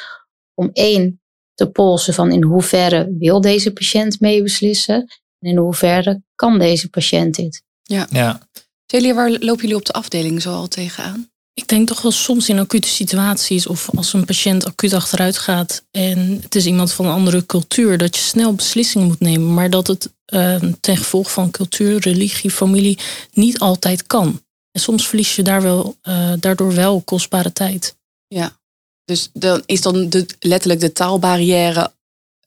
om 0.54 0.70
één 0.72 1.20
te 1.54 1.70
polsen 1.70 2.14
van 2.14 2.32
in 2.32 2.42
hoeverre 2.42 3.14
wil 3.18 3.40
deze 3.40 3.72
patiënt 3.72 4.20
meebeslissen 4.20 5.06
en 5.38 5.50
in 5.50 5.56
hoeverre 5.56 6.22
kan 6.34 6.58
deze 6.58 6.88
patiënt 6.88 7.34
dit. 7.34 7.62
Ja. 7.82 8.06
Ja. 8.10 8.48
Celia, 8.86 9.14
waar 9.14 9.30
lopen 9.30 9.60
jullie 9.60 9.76
op 9.76 9.84
de 9.84 9.92
afdeling 9.92 10.42
zoal 10.42 10.68
tegenaan? 10.68 11.30
Ik 11.54 11.68
denk 11.68 11.88
toch 11.88 12.02
wel 12.02 12.12
soms 12.12 12.48
in 12.48 12.58
acute 12.58 12.88
situaties 12.88 13.66
of 13.66 13.90
als 13.96 14.12
een 14.12 14.24
patiënt 14.24 14.66
acuut 14.66 14.92
achteruit 14.92 15.38
gaat 15.38 15.84
en 15.90 16.38
het 16.42 16.54
is 16.54 16.66
iemand 16.66 16.92
van 16.92 17.06
een 17.06 17.12
andere 17.12 17.46
cultuur, 17.46 17.98
dat 17.98 18.16
je 18.16 18.22
snel 18.22 18.54
beslissingen 18.54 19.06
moet 19.06 19.20
nemen, 19.20 19.54
maar 19.54 19.70
dat 19.70 19.86
het 19.86 20.14
uh, 20.32 20.62
ten 20.80 20.96
gevolge 20.96 21.30
van 21.30 21.50
cultuur, 21.50 22.00
religie, 22.00 22.50
familie 22.50 22.98
niet 23.32 23.58
altijd 23.58 24.06
kan. 24.06 24.40
En 24.72 24.80
soms 24.80 25.08
verlies 25.08 25.36
je 25.36 25.42
daar 25.42 25.62
wel, 25.62 25.96
uh, 26.02 26.32
daardoor 26.40 26.74
wel 26.74 27.00
kostbare 27.00 27.52
tijd. 27.52 27.96
Ja, 28.26 28.56
dus 29.04 29.30
dan 29.32 29.62
is 29.66 29.80
dan 29.80 30.08
de, 30.08 30.26
letterlijk 30.40 30.80
de 30.80 30.92
taalbarrière 30.92 31.92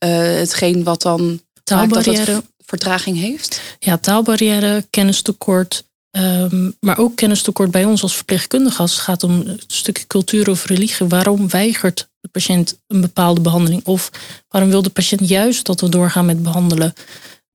uh, 0.03 0.09
hetgeen 0.19 0.83
wat 0.83 1.01
dan 1.01 1.41
taalbarrière. 1.63 2.25
dat 2.25 2.43
vertraging 2.65 3.17
heeft? 3.17 3.61
Ja, 3.79 3.97
taalbarrière, 3.97 4.85
kennistekort. 4.89 5.87
Um, 6.11 6.75
maar 6.79 6.97
ook 6.97 7.15
kennistekort 7.15 7.71
bij 7.71 7.85
ons 7.85 8.01
als 8.01 8.15
verpleegkundige 8.15 8.81
als 8.81 8.91
het 8.91 9.01
gaat 9.01 9.23
om 9.23 9.31
een 9.31 9.61
stukje 9.67 10.07
cultuur 10.07 10.49
of 10.49 10.65
religie. 10.65 11.07
Waarom 11.07 11.49
weigert 11.49 12.09
de 12.21 12.27
patiënt 12.27 12.79
een 12.87 13.01
bepaalde 13.01 13.41
behandeling? 13.41 13.85
Of 13.85 14.11
waarom 14.47 14.69
wil 14.69 14.81
de 14.81 14.89
patiënt 14.89 15.29
juist 15.29 15.65
dat 15.65 15.81
we 15.81 15.89
doorgaan 15.89 16.25
met 16.25 16.43
behandelen 16.43 16.93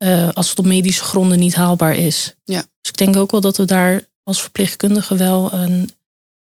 uh, 0.04 0.28
als 0.32 0.48
het 0.50 0.58
op 0.58 0.64
medische 0.64 1.04
gronden 1.04 1.38
niet 1.38 1.54
haalbaar 1.54 1.96
is? 1.96 2.34
Ja. 2.44 2.60
Dus 2.80 2.90
ik 2.90 2.96
denk 2.96 3.16
ook 3.16 3.30
wel 3.30 3.40
dat 3.40 3.56
we 3.56 3.64
daar 3.64 4.02
als 4.22 4.42
verpleegkundige 4.42 5.16
wel 5.16 5.52
een, 5.52 5.90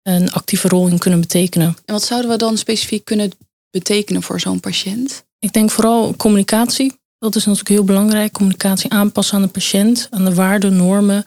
een 0.02 0.32
actieve 0.32 0.68
rol 0.68 0.86
in 0.86 0.98
kunnen 0.98 1.20
betekenen. 1.20 1.76
En 1.84 1.92
wat 1.92 2.04
zouden 2.04 2.30
we 2.30 2.36
dan 2.36 2.56
specifiek 2.56 3.04
kunnen 3.04 3.32
betekenen 3.70 4.22
voor 4.22 4.40
zo'n 4.40 4.60
patiënt? 4.60 5.24
Ik 5.38 5.52
denk 5.52 5.70
vooral 5.70 6.16
communicatie. 6.16 6.98
Dat 7.18 7.34
is 7.34 7.44
natuurlijk 7.44 7.74
heel 7.74 7.84
belangrijk. 7.84 8.32
Communicatie 8.32 8.90
aanpassen 8.90 9.36
aan 9.36 9.42
de 9.42 9.48
patiënt, 9.48 10.08
aan 10.10 10.24
de 10.24 10.34
waarden, 10.34 10.76
normen. 10.76 11.24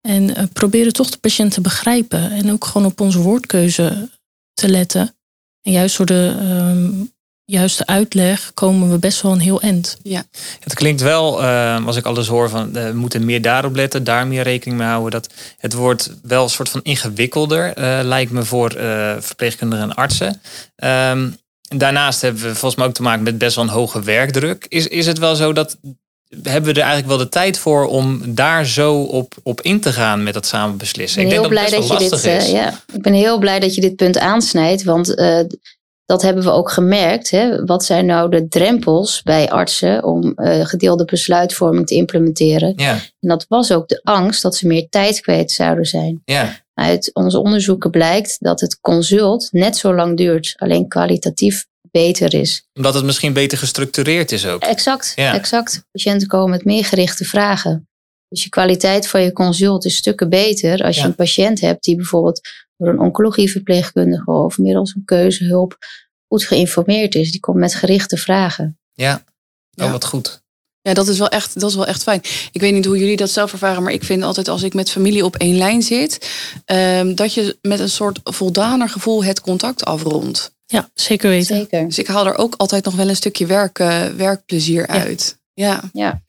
En 0.00 0.28
uh, 0.28 0.44
proberen 0.52 0.92
toch 0.92 1.10
de 1.10 1.18
patiënt 1.18 1.52
te 1.52 1.60
begrijpen. 1.60 2.30
En 2.30 2.52
ook 2.52 2.64
gewoon 2.64 2.86
op 2.86 3.00
onze 3.00 3.18
woordkeuze 3.18 4.10
te 4.54 4.68
letten. 4.68 5.14
En 5.62 5.72
juist 5.72 5.96
door 5.96 6.06
de 6.06 6.36
um, 6.40 7.12
juiste 7.50 7.86
uitleg 7.86 8.50
komen 8.54 8.90
we 8.90 8.98
best 8.98 9.22
wel 9.22 9.32
een 9.32 9.40
heel 9.40 9.60
eind. 9.60 9.98
Ja. 10.02 10.22
Het 10.60 10.74
klinkt 10.74 11.00
wel, 11.00 11.42
uh, 11.42 11.86
als 11.86 11.96
ik 11.96 12.04
alles 12.04 12.26
hoor, 12.26 12.48
van 12.48 12.76
uh, 12.76 12.84
we 12.86 12.92
moeten 12.94 13.24
meer 13.24 13.42
daarop 13.42 13.74
letten, 13.74 14.04
daar 14.04 14.26
meer 14.26 14.42
rekening 14.42 14.78
mee 14.78 14.88
houden. 14.88 15.10
Dat 15.10 15.32
het 15.58 15.72
wordt 15.72 16.12
wel 16.22 16.42
een 16.42 16.50
soort 16.50 16.68
van 16.68 16.80
ingewikkelder, 16.82 17.78
uh, 17.78 18.00
lijkt 18.02 18.30
me 18.30 18.44
voor 18.44 18.70
verpleegkundigen 19.18 19.84
en 19.84 19.94
artsen. 19.94 20.40
Um, 20.76 21.36
daarnaast 21.76 22.20
hebben 22.20 22.42
we 22.42 22.48
volgens 22.48 22.74
mij 22.74 22.86
ook 22.86 22.94
te 22.94 23.02
maken 23.02 23.22
met 23.22 23.38
best 23.38 23.54
wel 23.54 23.64
een 23.64 23.70
hoge 23.70 24.02
werkdruk. 24.02 24.66
Is, 24.68 24.86
is 24.86 25.06
het 25.06 25.18
wel 25.18 25.34
zo 25.34 25.52
dat 25.52 25.76
hebben 26.42 26.74
we 26.74 26.80
er 26.80 26.86
eigenlijk 26.86 27.08
wel 27.08 27.18
de 27.18 27.28
tijd 27.28 27.58
voor 27.58 27.86
om 27.86 28.34
daar 28.34 28.66
zo 28.66 29.02
op, 29.02 29.34
op 29.42 29.60
in 29.60 29.80
te 29.80 29.92
gaan 29.92 30.22
met 30.22 30.34
dat 30.34 30.46
samen 30.46 30.76
beslissen? 30.76 31.22
Ik 31.22 31.28
ben, 31.28 31.36
ik 31.36 31.40
heel 31.40 31.50
blij 31.50 31.70
dat, 31.70 31.88
je 31.88 31.98
dit. 31.98 32.24
Uh, 32.24 32.52
ja, 32.52 32.80
ik 32.92 33.02
ben 33.02 33.12
heel 33.12 33.38
blij 33.38 33.60
dat 33.60 33.74
je 33.74 33.80
dit 33.80 33.96
punt 33.96 34.18
aansnijdt, 34.18 34.82
want 34.82 35.08
uh, 35.08 35.40
dat 36.10 36.22
hebben 36.22 36.44
we 36.44 36.50
ook 36.50 36.70
gemerkt. 36.70 37.30
Hè? 37.30 37.64
Wat 37.64 37.84
zijn 37.84 38.06
nou 38.06 38.30
de 38.30 38.48
drempels 38.48 39.22
bij 39.22 39.50
artsen 39.50 40.04
om 40.04 40.32
uh, 40.36 40.64
gedeelde 40.66 41.04
besluitvorming 41.04 41.86
te 41.86 41.94
implementeren? 41.94 42.72
Ja. 42.76 42.92
En 42.92 43.28
dat 43.28 43.44
was 43.48 43.72
ook 43.72 43.88
de 43.88 44.00
angst 44.04 44.42
dat 44.42 44.56
ze 44.56 44.66
meer 44.66 44.88
tijd 44.88 45.20
kwijt 45.20 45.50
zouden 45.50 45.84
zijn. 45.84 46.22
Ja. 46.24 46.56
Uit 46.74 47.10
onze 47.12 47.38
onderzoeken 47.38 47.90
blijkt 47.90 48.36
dat 48.40 48.60
het 48.60 48.80
consult 48.80 49.48
net 49.52 49.76
zo 49.76 49.94
lang 49.94 50.16
duurt, 50.16 50.54
alleen 50.56 50.88
kwalitatief 50.88 51.66
beter 51.90 52.34
is. 52.34 52.64
Omdat 52.74 52.94
het 52.94 53.04
misschien 53.04 53.32
beter 53.32 53.58
gestructureerd 53.58 54.32
is 54.32 54.46
ook. 54.46 54.62
Exact, 54.62 55.12
Ja. 55.14 55.34
exact. 55.34 55.82
Patiënten 55.92 56.28
komen 56.28 56.50
met 56.50 56.64
meer 56.64 56.84
gerichte 56.84 57.24
vragen. 57.24 57.88
Dus 58.28 58.42
je 58.42 58.48
kwaliteit 58.48 59.08
van 59.08 59.22
je 59.22 59.32
consult 59.32 59.84
is 59.84 59.96
stukken 59.96 60.28
beter 60.28 60.82
als 60.84 60.94
je 60.96 61.00
Ja. 61.02 61.06
een 61.08 61.14
patiënt 61.14 61.60
hebt 61.60 61.84
die 61.84 61.96
bijvoorbeeld 61.96 62.40
door 62.80 62.88
een 62.92 63.00
oncologieverpleegkundige 63.00 64.30
of 64.30 64.58
middels 64.58 64.94
een 64.94 65.04
keuzehulp 65.04 65.76
goed 66.28 66.44
geïnformeerd 66.44 67.14
is. 67.14 67.30
Die 67.30 67.40
komt 67.40 67.56
met 67.56 67.74
gerichte 67.74 68.16
vragen. 68.16 68.78
Ja. 68.92 69.14
Oh, 69.74 69.84
Ja. 69.86 69.90
wat 69.90 70.04
goed. 70.04 70.42
Ja, 70.82 70.94
dat 70.94 71.08
is, 71.08 71.18
wel 71.18 71.28
echt, 71.28 71.60
dat 71.60 71.70
is 71.70 71.76
wel 71.76 71.86
echt 71.86 72.02
fijn. 72.02 72.20
Ik 72.52 72.60
weet 72.60 72.72
niet 72.72 72.84
hoe 72.84 72.98
jullie 72.98 73.16
dat 73.16 73.30
zelf 73.30 73.52
ervaren, 73.52 73.82
maar 73.82 73.92
ik 73.92 74.04
vind 74.04 74.22
altijd 74.22 74.48
als 74.48 74.62
ik 74.62 74.74
met 74.74 74.90
familie 74.90 75.24
op 75.24 75.36
één 75.36 75.56
lijn 75.56 75.82
zit, 75.82 76.30
ehm, 76.64 77.14
dat 77.14 77.34
je 77.34 77.58
met 77.62 77.80
een 77.80 77.88
soort 77.90 78.20
voldaner 78.24 78.88
gevoel 78.88 79.24
het 79.24 79.40
contact 79.40 79.84
afrondt. 79.84 80.54
Ja, 80.66 80.88
zeker 80.94 81.30
weten. 81.30 81.56
Zeker. 81.56 81.84
Dus 81.84 81.98
ik 81.98 82.06
haal 82.06 82.26
er 82.26 82.36
ook 82.36 82.54
altijd 82.56 82.84
nog 82.84 82.94
wel 82.94 83.08
een 83.08 83.16
stukje 83.16 83.46
werk, 83.46 83.78
eh, 83.78 84.04
werkplezier 84.06 84.86
uit. 84.86 85.38
Ja. 85.54 85.82
Ja. 85.92 86.22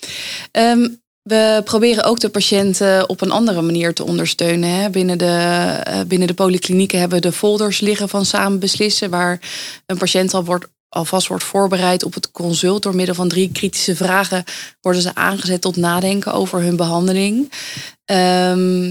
Ehm, 0.51 0.87
we 1.23 1.61
proberen 1.63 2.03
ook 2.03 2.19
de 2.19 2.29
patiënten 2.29 3.09
op 3.09 3.21
een 3.21 3.31
andere 3.31 3.61
manier 3.61 3.93
te 3.93 4.03
ondersteunen. 4.03 4.91
Binnen, 4.91 5.17
de, 5.17 5.25
eh, 5.83 6.01
binnen 6.07 6.27
de 6.27 6.33
polyklinieken 6.33 6.99
hebben 6.99 7.21
we 7.21 7.27
de 7.27 7.33
folders 7.33 7.79
liggen 7.79 8.09
van 8.09 8.25
samen 8.25 8.59
beslissen, 8.59 9.09
waar 9.09 9.39
een 9.85 9.97
patiënt 9.97 10.33
al 10.33 10.43
wordt, 10.43 10.67
alvast 10.89 11.27
wordt 11.27 11.43
voorbereid 11.43 12.03
op 12.03 12.13
het 12.13 12.31
consult. 12.31 12.83
Door 12.83 12.95
middel 12.95 13.15
van 13.15 13.27
drie 13.27 13.51
kritische 13.51 13.95
vragen 13.95 14.43
worden 14.81 15.01
ze 15.01 15.15
aangezet 15.15 15.61
tot 15.61 15.75
nadenken 15.75 16.33
over 16.33 16.61
hun 16.61 16.75
behandeling. 16.75 17.51
Ehm, 18.05 18.89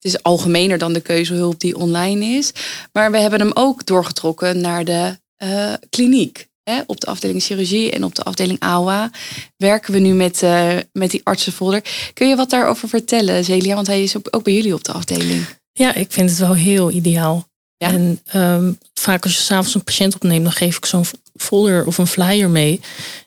het 0.00 0.12
is 0.12 0.22
algemener 0.22 0.78
dan 0.78 0.92
de 0.92 1.00
keuzehulp 1.00 1.60
die 1.60 1.76
online 1.76 2.24
is. 2.24 2.52
Maar 2.92 3.10
we 3.10 3.18
hebben 3.18 3.40
hem 3.40 3.50
ook 3.54 3.86
doorgetrokken 3.86 4.60
naar 4.60 4.84
de 4.84 5.18
eh, 5.36 5.72
kliniek. 5.90 6.49
Hè, 6.62 6.80
op 6.86 7.00
de 7.00 7.06
afdeling 7.06 7.42
chirurgie 7.42 7.90
en 7.90 8.04
op 8.04 8.14
de 8.14 8.22
afdeling 8.22 8.60
AOA 8.60 9.10
werken 9.56 9.92
we 9.92 9.98
nu 9.98 10.14
met, 10.14 10.42
eh, 10.42 10.76
met 10.92 11.10
die 11.10 11.20
artsenfolder. 11.24 11.84
Kun 12.14 12.28
je 12.28 12.36
wat 12.36 12.50
daarover 12.50 12.88
vertellen, 12.88 13.44
Celia? 13.44 13.74
Want 13.74 13.86
hij 13.86 14.02
is 14.02 14.16
ook, 14.16 14.26
ook 14.30 14.44
bij 14.44 14.54
jullie 14.54 14.74
op 14.74 14.84
de 14.84 14.92
afdeling. 14.92 15.46
Ja, 15.72 15.94
ik 15.94 16.12
vind 16.12 16.30
het 16.30 16.38
wel 16.38 16.54
heel 16.54 16.90
ideaal. 16.90 17.48
Ja. 17.76 17.88
En 17.88 18.20
um, 18.34 18.78
vaak 18.94 19.24
als 19.24 19.34
je 19.34 19.40
s'avonds 19.40 19.74
een 19.74 19.84
patiënt 19.84 20.14
opneemt, 20.14 20.44
dan 20.44 20.52
geef 20.52 20.76
ik 20.76 20.84
zo'n 20.84 21.04
folder 21.36 21.86
of 21.86 21.98
een 21.98 22.06
flyer 22.06 22.50
mee. 22.50 22.80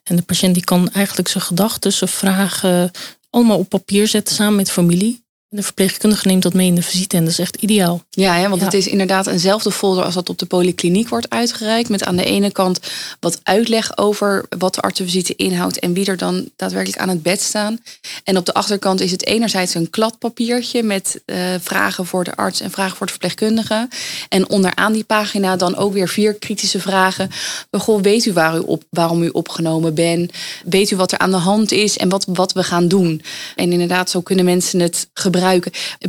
En 0.03 0.15
de 0.15 0.21
patiënt 0.21 0.53
die 0.53 0.63
kan 0.63 0.91
eigenlijk 0.91 1.27
zijn 1.27 1.43
gedachten, 1.43 1.93
zijn 1.93 2.09
vragen 2.09 2.91
allemaal 3.29 3.57
op 3.57 3.69
papier 3.69 4.07
zetten 4.07 4.35
samen 4.35 4.55
met 4.55 4.71
familie. 4.71 5.22
De 5.55 5.63
verpleegkundige 5.63 6.27
neemt 6.27 6.43
dat 6.43 6.53
mee 6.53 6.67
in 6.67 6.75
de 6.75 6.81
visite 6.81 7.17
en 7.17 7.23
dat 7.23 7.31
is 7.31 7.39
echt 7.39 7.55
ideaal. 7.55 8.03
Ja, 8.09 8.35
hè, 8.35 8.49
want 8.49 8.59
Ja. 8.59 8.65
het 8.65 8.73
is 8.73 8.87
inderdaad 8.87 9.27
eenzelfde 9.27 9.71
folder 9.71 10.03
als 10.03 10.13
dat 10.13 10.29
op 10.29 10.37
de 10.37 10.45
polykliniek 10.45 11.09
wordt 11.09 11.29
uitgereikt. 11.29 11.89
Met 11.89 12.03
aan 12.03 12.15
de 12.15 12.23
ene 12.23 12.51
kant 12.51 12.79
wat 13.19 13.39
uitleg 13.43 13.97
over 13.97 14.45
wat 14.57 14.75
de 14.75 14.81
artsenvisite 14.81 15.35
inhoudt 15.35 15.79
en 15.79 15.93
wie 15.93 16.05
er 16.05 16.17
dan 16.17 16.49
daadwerkelijk 16.55 17.01
aan 17.01 17.09
het 17.09 17.21
bed 17.21 17.41
staan. 17.41 17.77
En 18.23 18.37
op 18.37 18.45
de 18.45 18.53
achterkant 18.53 19.01
is 19.01 19.11
het 19.11 19.25
enerzijds 19.25 19.73
een 19.73 19.89
kladpapiertje 19.89 20.83
met 20.83 21.21
eh, 21.25 21.37
vragen 21.61 22.05
voor 22.05 22.23
de 22.23 22.35
arts 22.35 22.59
en 22.61 22.71
vragen 22.71 22.97
voor 22.97 23.05
de 23.05 23.11
verpleegkundige. 23.11 23.87
En 24.29 24.49
onderaan 24.49 24.93
die 24.93 25.03
pagina 25.03 25.55
dan 25.55 25.75
ook 25.75 25.93
weer 25.93 26.09
vier 26.09 26.33
kritische 26.33 26.79
vragen. 26.79 27.29
Goh, 27.71 28.01
weet 28.01 28.25
u, 28.25 28.33
waar 28.33 28.55
u 28.55 28.59
op, 28.59 28.83
waarom 28.89 29.23
u 29.23 29.29
opgenomen 29.29 29.93
bent? 29.93 30.31
Weet 30.65 30.91
u 30.91 30.95
wat 30.95 31.11
er 31.11 31.17
aan 31.17 31.31
de 31.31 31.37
hand 31.37 31.71
is 31.71 31.97
en 31.97 32.09
wat, 32.09 32.25
wat 32.29 32.53
we 32.53 32.63
gaan 32.63 32.87
doen? 32.87 33.21
En 33.55 33.71
inderdaad, 33.71 34.09
zo 34.09 34.21
kunnen 34.21 34.45
mensen 34.45 34.79
het 34.79 35.07
gebruiken. 35.13 35.41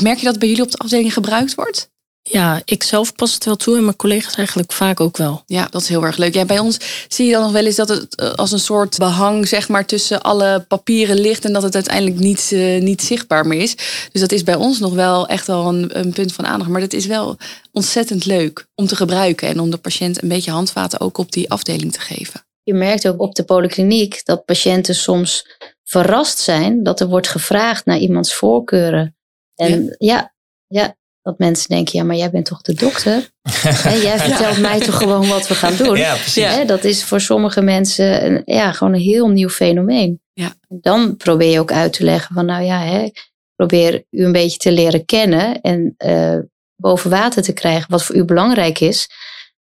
Merk 0.03 0.19
je 0.19 0.25
dat 0.25 0.39
bij 0.39 0.49
jullie 0.49 0.63
op 0.63 0.71
de 0.71 0.79
afdeling 0.79 1.13
gebruikt 1.13 1.55
wordt? 1.55 1.93
Ja, 2.31 2.63
ik 2.65 2.83
zelf 2.83 3.15
pas 3.15 3.35
het 3.35 3.45
wel 3.45 3.57
toe 3.57 3.77
en 3.77 3.85
mijn 3.85 3.97
collega's 3.97 4.35
eigenlijk 4.35 4.73
vaak 4.73 5.01
ook 5.01 5.17
wel. 5.17 5.43
Ja, 5.47 5.67
dat 5.71 5.81
is 5.81 5.89
heel 5.89 6.05
erg 6.05 6.17
leuk. 6.17 6.35
Ja, 6.35 6.45
bij 6.45 6.59
ons 6.59 6.79
zie 7.09 7.27
je 7.27 7.33
dan 7.33 7.43
nog 7.43 7.53
wel 7.53 7.65
eens 7.65 7.77
dat 7.77 7.89
het 7.89 8.15
eh, 8.15 8.33
als 8.33 8.53
een 8.53 8.59
soort 8.59 8.99
behang 8.99 9.49
zeg 9.49 9.69
maar, 9.69 9.87
tussen 9.87 10.23
alle 10.23 10.65
papieren 10.69 11.21
ligt 11.21 11.45
en 11.45 11.53
dat 11.53 11.63
het 11.63 11.75
uiteindelijk 11.75 12.19
niet, 12.19 12.51
uh, 12.53 12.83
niet 12.83 13.03
zichtbaar 13.03 13.47
meer 13.47 13.61
is. 13.61 13.77
Dus 14.13 14.21
dat 14.21 14.33
is 14.33 14.43
bij 14.43 14.55
ons 14.55 14.79
nog 14.79 14.95
wel 14.95 15.27
echt 15.27 15.47
wel 15.47 15.69
een, 15.69 15.99
een 15.99 16.13
punt 16.13 16.33
van 16.33 16.47
aandacht. 16.47 16.71
Maar 16.71 16.81
dat 16.81 16.93
is 16.93 17.07
wel 17.07 17.37
ontzettend 17.73 18.25
leuk 18.25 18.67
om 18.75 18.87
te 18.87 18.97
gebruiken 18.97 19.49
en 19.49 19.61
om 19.61 19.71
de 19.71 19.77
patiënt 19.77 20.23
een 20.23 20.29
beetje 20.29 20.51
handvaten 20.51 21.01
ook 21.01 21.19
op 21.19 21.33
die 21.33 21.51
afdeling 21.51 21.93
te 21.93 22.01
geven. 22.01 22.45
Je 22.63 22.75
merkt 22.75 23.09
ook 23.09 23.21
op 23.21 23.35
de 23.35 23.45
polykliniek 23.45 24.25
dat 24.25 24.45
patiënten 24.45 24.95
soms 24.95 25.47
verrast 25.85 26.39
zijn 26.39 26.83
dat 26.83 27.01
er 27.01 27.09
wordt 27.09 27.29
gevraagd 27.29 27.85
naar 27.85 27.99
iemands 27.99 28.35
voorkeuren. 28.35 29.17
En 29.55 29.95
ja, 29.99 30.35
ja, 30.67 30.83
ja 30.83 30.97
dat 31.25 31.39
mensen 31.39 31.69
denken, 31.69 31.99
ja, 31.99 32.05
maar 32.05 32.17
jij 32.17 32.31
bent 32.31 32.47
toch 32.47 32.63
de 32.63 32.75
dokter? 32.75 33.31
He, 33.89 33.95
jij 33.95 34.19
vertelt 34.19 34.61
mij 34.61 34.81
toch 34.81 34.97
gewoon 34.97 35.29
wat 35.29 35.49
we 35.49 35.55
gaan 35.55 35.77
doen? 35.77 35.97
Ja. 35.97 36.17
He, 36.35 36.65
dat 36.65 36.85
is 36.85 37.05
voor 37.05 37.21
sommige 37.21 37.61
mensen 37.61 38.25
een, 38.25 38.43
ja, 38.45 38.73
gewoon 38.73 38.93
een 38.93 39.01
heel 39.01 39.29
nieuw 39.29 39.49
fenomeen. 39.49 40.21
Ja. 40.33 40.55
Dan 40.69 41.17
probeer 41.17 41.51
je 41.51 41.61
ook 41.61 41.73
uit 41.73 41.93
te 41.93 42.05
leggen 42.05 42.35
van, 42.35 42.47
nou 42.47 42.63
ja, 42.63 42.81
he, 42.81 43.11
probeer 43.55 44.05
u 44.11 44.25
een 44.25 44.33
beetje 44.33 44.59
te 44.59 44.73
leren 44.73 45.05
kennen 45.05 45.61
en 45.61 45.95
uh, 45.99 46.39
boven 46.77 47.11
water 47.11 47.43
te 47.43 47.53
krijgen 47.53 47.91
wat 47.91 48.05
voor 48.05 48.17
u 48.17 48.25
belangrijk 48.25 48.81
is. 48.81 49.09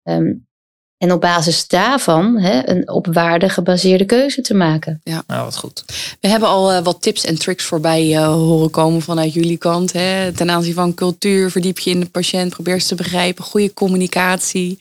Um, 0.02 0.46
en 1.02 1.12
op 1.12 1.20
basis 1.20 1.66
daarvan 1.66 2.38
hè, 2.38 2.68
een 2.68 2.88
op 2.88 3.06
waarde 3.06 3.48
gebaseerde 3.48 4.04
keuze 4.04 4.40
te 4.40 4.54
maken. 4.54 5.00
Ja, 5.04 5.22
nou, 5.26 5.44
wat 5.44 5.56
goed. 5.56 5.84
We 6.20 6.28
hebben 6.28 6.48
al 6.48 6.72
uh, 6.72 6.78
wat 6.82 7.02
tips 7.02 7.24
en 7.24 7.38
tricks 7.38 7.64
voorbij 7.64 8.06
uh, 8.06 8.26
horen 8.26 8.70
komen 8.70 9.02
vanuit 9.02 9.32
jullie 9.32 9.56
kant. 9.56 9.92
Hè. 9.92 10.32
Ten 10.32 10.50
aanzien 10.50 10.74
van 10.74 10.94
cultuur, 10.94 11.50
verdiep 11.50 11.78
je 11.78 11.90
in 11.90 12.00
de 12.00 12.06
patiënt, 12.06 12.50
probeer 12.50 12.80
ze 12.80 12.86
te 12.86 12.94
begrijpen, 12.94 13.44
goede 13.44 13.74
communicatie, 13.74 14.78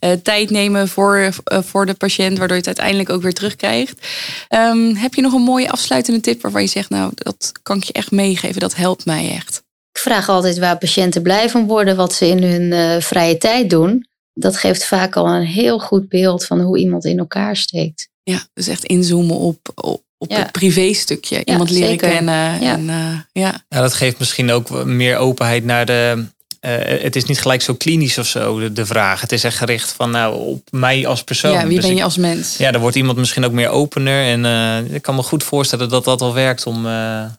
uh, 0.00 0.10
tijd 0.22 0.50
nemen 0.50 0.88
voor, 0.88 1.28
voor 1.44 1.86
de 1.86 1.94
patiënt, 1.94 2.38
waardoor 2.38 2.56
je 2.56 2.68
het 2.68 2.78
uiteindelijk 2.78 3.10
ook 3.10 3.22
weer 3.22 3.34
terugkrijgt. 3.34 4.06
Um, 4.48 4.96
heb 4.96 5.14
je 5.14 5.22
nog 5.22 5.32
een 5.32 5.42
mooie 5.42 5.70
afsluitende 5.70 6.20
tip 6.20 6.42
waarvan 6.42 6.62
je 6.62 6.68
zegt, 6.68 6.90
nou, 6.90 7.10
dat 7.14 7.52
kan 7.62 7.76
ik 7.76 7.84
je 7.84 7.92
echt 7.92 8.10
meegeven, 8.10 8.60
dat 8.60 8.76
helpt 8.76 9.04
mij 9.04 9.30
echt? 9.30 9.62
Ik 9.92 10.00
vraag 10.00 10.28
altijd 10.28 10.58
waar 10.58 10.78
patiënten 10.78 11.22
blij 11.22 11.50
van 11.50 11.66
worden, 11.66 11.96
wat 11.96 12.12
ze 12.12 12.26
in 12.28 12.42
hun 12.42 13.02
vrije 13.02 13.38
tijd 13.38 13.70
doen 13.70 14.06
dat 14.38 14.56
geeft 14.56 14.84
vaak 14.84 15.16
al 15.16 15.28
een 15.28 15.46
heel 15.46 15.78
goed 15.78 16.08
beeld 16.08 16.46
van 16.46 16.60
hoe 16.60 16.78
iemand 16.78 17.04
in 17.04 17.18
elkaar 17.18 17.56
steekt. 17.56 18.08
Ja, 18.22 18.42
dus 18.54 18.68
echt 18.68 18.84
inzoomen 18.84 19.36
op, 19.36 19.58
op, 19.74 20.02
op 20.18 20.30
ja. 20.30 20.38
het 20.38 20.52
privéstukje. 20.52 21.44
Iemand 21.44 21.70
leren 21.70 21.88
zeker. 21.88 22.08
kennen. 22.08 22.60
Ja. 22.60 22.72
En, 22.72 22.82
uh, 22.82 23.18
ja. 23.32 23.64
ja, 23.68 23.80
dat 23.80 23.94
geeft 23.94 24.18
misschien 24.18 24.50
ook 24.50 24.84
meer 24.84 25.16
openheid 25.16 25.64
naar 25.64 25.86
de. 25.86 26.24
Uh, 26.60 27.02
het 27.02 27.16
is 27.16 27.24
niet 27.24 27.40
gelijk 27.40 27.62
zo 27.62 27.74
klinisch 27.74 28.18
of 28.18 28.26
zo, 28.26 28.58
de, 28.58 28.72
de, 28.72 28.86
vraag. 28.86 29.20
Het 29.20 29.32
is 29.32 29.44
echt 29.44 29.56
gericht 29.56 29.92
van 29.92 30.10
nou, 30.10 30.36
op 30.36 30.68
mij 30.70 31.06
als 31.06 31.24
persoon. 31.24 31.52
Ja, 31.52 31.66
wie 31.66 31.74
dus 31.74 31.84
ben 31.84 31.90
je 31.90 31.98
ik, 31.98 32.04
als 32.04 32.16
mens? 32.16 32.56
Ja, 32.56 32.70
dan 32.70 32.80
wordt 32.80 32.96
iemand 32.96 33.18
misschien 33.18 33.44
ook 33.44 33.52
meer 33.52 33.68
opener. 33.68 34.24
En 34.24 34.44
uh, 34.44 34.94
ik 34.94 35.02
kan 35.02 35.14
me 35.14 35.22
goed 35.22 35.42
voorstellen 35.42 35.88
dat 35.88 36.04
dat 36.04 36.20
al 36.20 36.34
werkt 36.34 36.66
om 36.66 36.82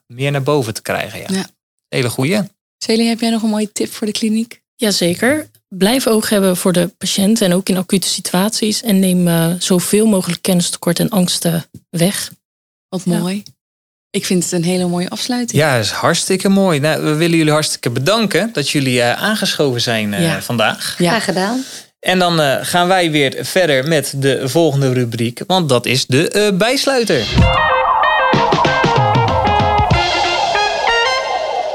meer 0.08 0.32
naar 0.32 0.44
boven 0.44 0.74
te 0.74 0.82
krijgen. 0.82 1.20
Ja. 1.20 1.26
ja. 1.28 1.48
Hele 1.88 2.10
goeie. 2.10 2.40
Celie, 2.78 3.08
heb 3.08 3.20
jij 3.20 3.30
nog 3.30 3.44
een 3.44 3.50
mooie 3.50 3.72
tip 3.72 3.92
voor 3.92 4.08
de 4.08 4.14
kliniek? 4.14 4.62
Jazeker. 4.76 5.48
Blijf 5.78 6.08
oog 6.08 6.30
hebben 6.30 6.58
voor 6.58 6.74
de 6.74 6.88
patiënt 6.98 7.42
en 7.42 7.54
ook 7.54 7.70
in 7.70 7.78
acute 7.78 8.08
situaties. 8.08 8.82
En 8.84 9.00
neem 9.00 9.28
uh, 9.28 9.52
zoveel 9.60 10.06
mogelijk 10.06 10.42
kennistekort 10.42 11.00
en 11.00 11.10
angsten 11.10 11.66
weg. 11.90 12.32
Wat 12.90 13.06
mooi. 13.06 13.36
Ja. 13.36 13.52
Ik 14.12 14.26
vind 14.26 14.44
het 14.44 14.52
een 14.52 14.64
hele 14.64 14.88
mooie 14.88 15.10
afsluiting. 15.10 15.62
Ja, 15.62 15.76
dat 15.76 15.86
is 15.86 15.92
hartstikke 15.92 16.50
mooi. 16.50 16.80
Nou, 16.80 17.04
we 17.04 17.14
willen 17.14 17.38
jullie 17.38 17.52
hartstikke 17.52 17.90
bedanken 17.90 18.50
dat 18.54 18.70
jullie 18.70 18.98
uh, 18.98 19.22
aangeschoven 19.22 19.82
zijn 19.82 20.14
uh, 20.14 20.22
ja. 20.22 20.42
vandaag. 20.42 20.96
Ja. 20.98 21.10
Graag 21.10 21.24
gedaan. 21.24 21.64
En 22.00 22.20
dan 22.20 22.66
gaan 22.66 22.88
wij 22.88 23.12
weer 23.12 23.38
verder 23.46 23.88
met 23.88 24.14
de 24.16 24.50
volgende 24.50 24.94
rubriek, 24.94 25.42
want 25.48 25.70
dat 25.70 25.86
is 25.86 26.06
de 26.06 26.54
bijsluiter. 26.58 27.28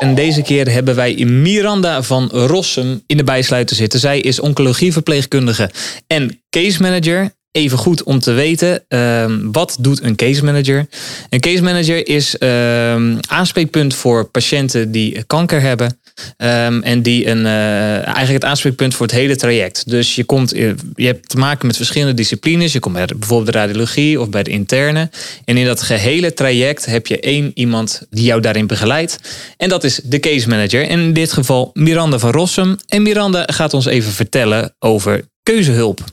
En 0.05 0.15
deze 0.15 0.43
keer 0.43 0.71
hebben 0.71 0.95
wij 0.95 1.15
Miranda 1.25 2.03
van 2.03 2.29
Rossum 2.29 3.03
in 3.07 3.17
de 3.17 3.25
bijsluiter 3.25 3.77
zitten. 3.77 4.01
Zij 4.01 4.21
is 4.21 4.41
oncologieverpleegkundige 4.41 5.71
en 6.07 6.43
case 6.51 6.83
manager. 6.83 7.33
Even 7.57 7.79
goed 7.79 8.03
om 8.03 8.19
te 8.19 8.33
weten, 8.33 8.85
uh, 8.89 9.25
wat 9.53 9.77
doet 9.81 10.03
een 10.03 10.17
case 10.17 10.45
manager? 10.45 10.87
Een 11.31 11.41
case 11.41 11.63
manager 11.63 12.09
is 12.09 12.37
uh, 12.39 13.19
aanspreekpunt 13.19 13.95
voor 13.95 14.25
patiënten 14.25 14.93
die 14.93 15.23
kanker 15.27 15.61
hebben. 15.61 15.99
Um, 16.37 16.83
en 16.83 17.03
die 17.03 17.29
een, 17.29 17.39
uh, 17.39 17.93
eigenlijk 17.95 18.33
het 18.33 18.45
aanspreekpunt 18.45 18.95
voor 18.95 19.07
het 19.07 19.15
hele 19.15 19.37
traject. 19.37 19.91
Dus 19.91 20.15
je, 20.15 20.25
komt, 20.25 20.51
je 20.51 21.07
hebt 21.07 21.29
te 21.29 21.37
maken 21.37 21.67
met 21.67 21.77
verschillende 21.77 22.15
disciplines. 22.15 22.73
Je 22.73 22.79
komt 22.79 22.95
bij 22.95 23.07
bijvoorbeeld 23.07 23.53
de 23.53 23.59
radiologie 23.59 24.21
of 24.21 24.29
bij 24.29 24.43
de 24.43 24.51
interne. 24.51 25.11
En 25.45 25.57
in 25.57 25.65
dat 25.65 25.83
gehele 25.83 26.33
traject 26.33 26.85
heb 26.85 27.07
je 27.07 27.21
één 27.21 27.51
iemand 27.55 28.07
die 28.11 28.25
jou 28.25 28.41
daarin 28.41 28.67
begeleidt. 28.67 29.19
En 29.57 29.69
dat 29.69 29.85
is 29.85 30.01
de 30.05 30.21
case 30.21 30.49
manager. 30.49 30.89
En 30.89 31.01
in 31.01 31.13
dit 31.13 31.33
geval 31.33 31.71
Miranda 31.73 32.19
van 32.19 32.31
Rossum. 32.31 32.77
En 32.89 33.03
Miranda 33.03 33.43
gaat 33.47 33.75
ons 33.75 33.87
even 33.87 34.13
vertellen 34.13 34.75
over 34.79 35.25
keuzehulp. 35.43 36.05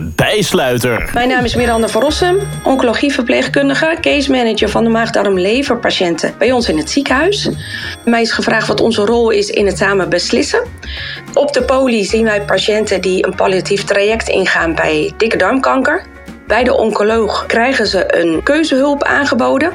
Bijsluiter. 0.00 1.10
Mijn 1.14 1.28
naam 1.28 1.44
is 1.44 1.54
Miranda 1.54 1.88
van 1.88 2.02
Rossum, 2.02 2.38
oncologieverpleegkundige, 2.64 3.96
case 4.00 4.30
manager 4.30 4.68
van 4.68 4.84
de 4.84 4.90
maag-darm-leverpatiënten 4.90 6.34
bij 6.38 6.52
ons 6.52 6.68
in 6.68 6.78
het 6.78 6.90
ziekenhuis. 6.90 7.48
Mij 8.04 8.22
is 8.22 8.32
gevraagd 8.32 8.66
wat 8.66 8.80
onze 8.80 9.04
rol 9.04 9.30
is 9.30 9.50
in 9.50 9.66
het 9.66 9.78
samen 9.78 10.08
beslissen. 10.08 10.62
Op 11.34 11.52
de 11.52 11.62
poli 11.62 12.04
zien 12.04 12.24
wij 12.24 12.42
patiënten 12.42 13.00
die 13.00 13.26
een 13.26 13.34
palliatief 13.34 13.84
traject 13.84 14.28
ingaan 14.28 14.74
bij 14.74 15.12
dikke 15.16 15.36
darmkanker. 15.36 16.11
Bij 16.52 16.64
de 16.64 16.76
oncoloog 16.76 17.46
krijgen 17.46 17.86
ze 17.86 18.20
een 18.20 18.42
keuzehulp 18.42 19.02
aangeboden. 19.02 19.72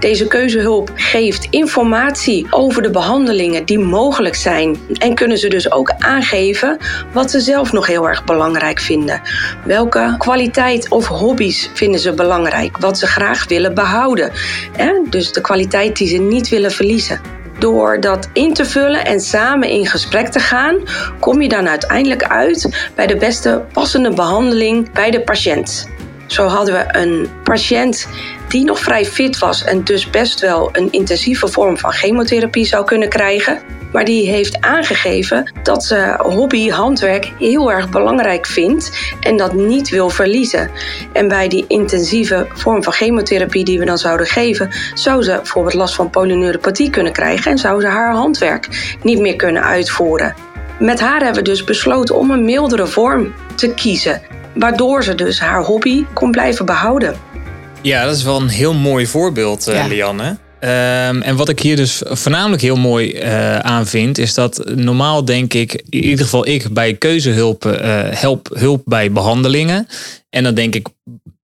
Deze 0.00 0.26
keuzehulp 0.26 0.90
geeft 0.94 1.46
informatie 1.50 2.46
over 2.50 2.82
de 2.82 2.90
behandelingen 2.90 3.64
die 3.64 3.78
mogelijk 3.78 4.34
zijn. 4.34 4.76
En 4.98 5.14
kunnen 5.14 5.38
ze 5.38 5.48
dus 5.48 5.72
ook 5.72 5.92
aangeven 5.98 6.78
wat 7.12 7.30
ze 7.30 7.40
zelf 7.40 7.72
nog 7.72 7.86
heel 7.86 8.08
erg 8.08 8.24
belangrijk 8.24 8.80
vinden. 8.80 9.20
Welke 9.64 10.14
kwaliteit 10.18 10.88
of 10.88 11.06
hobby's 11.06 11.70
vinden 11.74 12.00
ze 12.00 12.12
belangrijk? 12.12 12.78
Wat 12.78 12.98
ze 12.98 13.06
graag 13.06 13.48
willen 13.48 13.74
behouden. 13.74 14.32
Dus 15.10 15.32
de 15.32 15.40
kwaliteit 15.40 15.96
die 15.96 16.08
ze 16.08 16.16
niet 16.16 16.48
willen 16.48 16.72
verliezen. 16.72 17.20
Door 17.58 18.00
dat 18.00 18.28
in 18.32 18.54
te 18.54 18.64
vullen 18.64 19.04
en 19.04 19.20
samen 19.20 19.68
in 19.68 19.86
gesprek 19.86 20.28
te 20.28 20.40
gaan, 20.40 20.76
kom 21.20 21.42
je 21.42 21.48
dan 21.48 21.68
uiteindelijk 21.68 22.24
uit 22.24 22.90
bij 22.94 23.06
de 23.06 23.16
beste 23.16 23.64
passende 23.72 24.10
behandeling 24.10 24.92
bij 24.92 25.10
de 25.10 25.20
patiënt. 25.20 25.92
Zo 26.34 26.46
hadden 26.46 26.74
we 26.74 26.98
een 26.98 27.28
patiënt 27.42 28.08
die 28.48 28.64
nog 28.64 28.78
vrij 28.78 29.04
fit 29.04 29.38
was 29.38 29.64
en 29.64 29.84
dus 29.84 30.10
best 30.10 30.40
wel 30.40 30.68
een 30.72 30.92
intensieve 30.92 31.48
vorm 31.48 31.78
van 31.78 31.92
chemotherapie 31.92 32.64
zou 32.64 32.84
kunnen 32.84 33.08
krijgen. 33.08 33.58
Maar 33.92 34.04
die 34.04 34.28
heeft 34.28 34.60
aangegeven 34.60 35.52
dat 35.62 35.84
ze 35.84 36.16
hobby 36.18 36.68
handwerk 36.68 37.32
heel 37.38 37.72
erg 37.72 37.88
belangrijk 37.88 38.46
vindt 38.46 38.90
en 39.20 39.36
dat 39.36 39.52
niet 39.52 39.88
wil 39.88 40.10
verliezen. 40.10 40.70
En 41.12 41.28
bij 41.28 41.48
die 41.48 41.64
intensieve 41.68 42.46
vorm 42.52 42.82
van 42.82 42.92
chemotherapie 42.92 43.64
die 43.64 43.78
we 43.78 43.84
dan 43.84 43.98
zouden 43.98 44.26
geven, 44.26 44.70
zou 44.94 45.22
ze 45.22 45.32
bijvoorbeeld 45.36 45.74
last 45.74 45.94
van 45.94 46.10
polyneuropathie 46.10 46.90
kunnen 46.90 47.12
krijgen 47.12 47.50
en 47.50 47.58
zou 47.58 47.80
ze 47.80 47.86
haar 47.86 48.12
handwerk 48.12 48.96
niet 49.02 49.20
meer 49.20 49.36
kunnen 49.36 49.62
uitvoeren. 49.62 50.53
Met 50.78 51.00
haar 51.00 51.20
hebben 51.20 51.42
we 51.42 51.50
dus 51.50 51.64
besloten 51.64 52.18
om 52.18 52.30
een 52.30 52.44
mildere 52.44 52.86
vorm 52.86 53.34
te 53.54 53.74
kiezen 53.74 54.22
waardoor 54.54 55.04
ze 55.04 55.14
dus 55.14 55.40
haar 55.40 55.62
hobby 55.62 56.04
kon 56.12 56.30
blijven 56.30 56.66
behouden. 56.66 57.16
Ja, 57.82 58.04
dat 58.04 58.16
is 58.16 58.22
wel 58.22 58.40
een 58.40 58.48
heel 58.48 58.74
mooi 58.74 59.06
voorbeeld, 59.06 59.68
uh, 59.68 59.74
Ja. 59.74 59.86
Lianne. 59.86 60.36
Um, 60.60 61.22
en 61.22 61.36
wat 61.36 61.48
ik 61.48 61.60
hier 61.60 61.76
dus 61.76 62.02
voornamelijk 62.04 62.62
heel 62.62 62.76
mooi 62.76 63.12
uh, 63.12 63.58
aan 63.58 63.86
vind, 63.86 64.18
is 64.18 64.34
dat 64.34 64.62
normaal 64.74 65.24
denk 65.24 65.54
ik, 65.54 65.82
in 65.88 66.04
ieder 66.04 66.24
geval 66.24 66.46
ik, 66.46 66.72
bij 66.72 66.94
keuzehulp 66.94 67.64
uh, 67.64 67.74
help 68.10 68.48
hulp 68.52 68.82
bij 68.84 69.12
behandelingen. 69.12 69.86
En 70.30 70.42
dan 70.44 70.54
denk 70.54 70.74
ik 70.74 70.88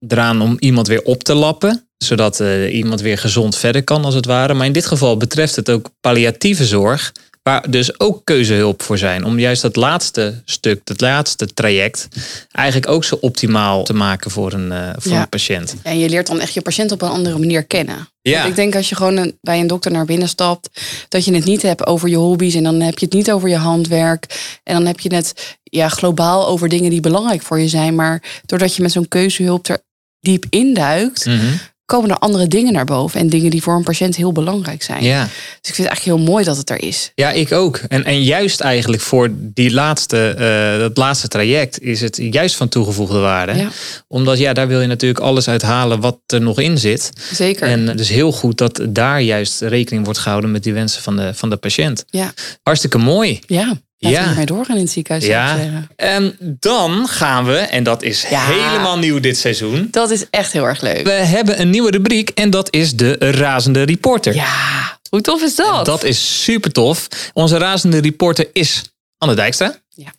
eraan 0.09 0.43
om 0.43 0.57
iemand 0.59 0.87
weer 0.87 1.03
op 1.03 1.23
te 1.23 1.35
lappen, 1.35 1.87
zodat 1.99 2.41
uh, 2.41 2.75
iemand 2.75 3.01
weer 3.01 3.19
gezond 3.19 3.57
verder 3.57 3.85
kan 3.85 4.05
als 4.05 4.15
het 4.15 4.27
ware. 4.27 4.55
Maar 4.55 4.67
in 4.67 4.73
dit 4.73 4.87
geval 4.87 5.17
betreft 5.17 5.57
het 5.57 5.71
ook 5.71 5.91
palliatieve 6.01 6.65
zorg. 6.65 7.13
Waar 7.43 7.71
dus 7.71 8.01
ook 8.01 8.21
keuzehulp 8.25 8.83
voor 8.83 8.99
zijn. 8.99 9.25
Om 9.25 9.39
juist 9.39 9.63
dat 9.63 9.77
laatste 9.77 10.43
stuk, 10.45 10.81
dat 10.85 11.01
laatste 11.01 11.47
traject, 11.55 12.09
eigenlijk 12.53 12.89
ook 12.93 13.05
zo 13.05 13.19
optimaal 13.21 13.85
te 13.85 13.93
maken 13.95 14.31
voor 14.31 14.53
een, 14.53 14.71
uh, 14.73 14.91
voor 14.97 15.13
Ja. 15.13 15.21
een 15.21 15.29
patiënt. 15.29 15.75
En 15.83 15.99
je 15.99 16.09
leert 16.09 16.27
dan 16.27 16.41
echt 16.41 16.55
je 16.55 16.61
patiënt 16.61 16.93
op 16.93 17.03
een 17.03 17.09
andere 17.09 17.39
manier 17.39 17.65
kennen. 17.65 18.09
Ja. 18.23 18.37
Want 18.39 18.49
ik 18.49 18.55
denk 18.57 18.75
als 18.77 18.89
je 18.89 18.95
gewoon 18.95 19.17
een- 19.17 19.39
bij 19.41 19.61
een 19.61 19.67
dokter 19.67 19.91
naar 19.93 20.05
binnen 20.05 20.29
stapt, 20.29 20.69
dat 21.09 21.25
je 21.25 21.35
het 21.35 21.45
niet 21.45 21.63
hebt 21.63 21.87
over 21.87 22.09
je 22.09 22.17
hobby's 22.17 22.55
en 22.55 22.63
dan 22.63 22.81
heb 22.81 22.99
je 22.99 23.05
het 23.05 23.15
niet 23.15 23.31
over 23.33 23.49
je 23.49 23.57
handwerk. 23.57 24.59
En 24.65 24.75
dan 24.75 24.87
heb 24.87 25.01
je 25.01 25.15
het 25.15 25.57
ja, 25.63 25.89
globaal 25.89 26.47
over 26.47 26.69
dingen 26.69 26.91
die 26.91 27.01
belangrijk 27.01 27.43
voor 27.43 27.61
je 27.61 27.69
zijn. 27.69 27.95
Maar 27.95 28.23
doordat 28.47 28.77
je 28.77 28.83
met 28.83 28.93
zo'n 28.93 29.09
keuzehulp 29.09 29.69
er 29.69 29.79
diep 30.21 30.45
induikt, 30.51 31.27
Mhm. 31.27 31.47
Komen 31.91 32.11
er 32.11 32.17
andere 32.19 32.47
dingen 32.47 32.73
naar 32.73 32.85
boven. 32.85 33.21
En 33.21 33.29
dingen 33.29 33.51
die 33.51 33.63
voor 33.63 33.75
een 33.75 33.83
patiënt 33.83 34.17
heel 34.17 34.33
belangrijk 34.33 34.83
zijn. 34.83 35.05
Ja. 35.05 35.23
Dus 35.23 35.69
ik 35.71 35.75
vind 35.75 35.77
het 35.77 35.87
eigenlijk 35.87 36.17
heel 36.17 36.33
mooi 36.33 36.45
dat 36.45 36.57
het 36.57 36.71
er 36.71 36.83
is. 36.83 37.13
Ja, 37.15 37.31
ik 37.31 37.53
ook. 37.53 37.77
En, 37.89 38.05
en 38.05 38.23
juist 38.23 38.61
eigenlijk 38.61 39.03
voor 39.03 39.29
die 39.39 39.73
laatste, 39.73 40.29
eh, 40.29 40.81
dat 40.81 40.97
laatste 40.97 41.29
traject 41.29 41.81
is 41.81 42.01
het 42.01 42.19
juist 42.31 42.57
van 42.57 42.69
toegevoegde 42.69 43.19
waarde. 43.19 43.55
Ja. 43.55 43.69
Omdat 44.09 44.39
ja, 44.39 44.53
daar 44.53 44.69
wil 44.69 44.81
je 44.81 44.87
natuurlijk 44.87 45.21
alles 45.21 45.49
uithalen 45.49 46.01
wat 46.01 46.19
er 46.27 46.41
nog 46.41 46.61
in 46.61 46.79
zit. 46.79 47.11
Zeker. 47.33 47.69
En 47.69 47.97
dus 47.97 48.09
heel 48.09 48.33
goed 48.33 48.59
dat 48.59 48.81
daar 48.89 49.21
juist 49.21 49.61
rekening 49.61 50.05
wordt 50.05 50.19
gehouden 50.21 50.51
met 50.51 50.63
die 50.63 50.73
wensen 50.73 51.03
van 51.03 51.17
de, 51.17 51.35
van 51.35 51.51
de 51.51 51.57
patiënt. 51.57 52.05
ja, 52.07 52.33
Hartstikke 52.63 52.99
mooi. 52.99 53.41
ja. 53.47 53.77
Laten 54.03 54.19
Ja. 54.19 54.25
we 54.25 54.31
ermee 54.31 54.47
doorgaan 54.47 54.77
in 54.77 54.83
het 54.83 54.91
ziekenhuis. 54.91 55.27
Ja. 55.27 55.57
zeggen. 55.57 55.89
En 55.97 56.37
dan 56.41 57.09
gaan 57.09 57.45
we, 57.47 57.57
en 57.57 57.83
dat 57.85 58.03
is 58.03 58.25
Ja. 58.31 58.45
helemaal 58.47 58.99
nieuw 58.99 59.21
dit 59.21 59.39
seizoen. 59.39 59.89
Dat 59.91 60.11
is 60.11 60.25
echt 60.31 60.53
heel 60.53 60.65
erg 60.67 60.81
leuk. 60.81 61.03
We 61.05 61.11
hebben 61.11 61.61
een 61.61 61.71
nieuwe 61.71 61.91
rubriek 61.91 62.31
en 62.31 62.51
dat 62.51 62.69
is 62.75 62.93
de 62.97 63.17
razende 63.19 63.83
reporter. 63.83 64.35
Ja, 64.35 64.99
hoe 65.11 65.21
tof 65.21 65.43
is 65.43 65.55
dat? 65.55 65.85
Dat 65.85 66.05
is 66.05 66.43
super 66.45 66.73
tof. 66.73 67.09
Onze 67.33 67.57
razende 67.59 67.99
reporter 68.01 68.49
is 68.53 68.83
Anne 69.19 69.35
Dijkstra. 69.35 69.75
Ja. 70.01 70.13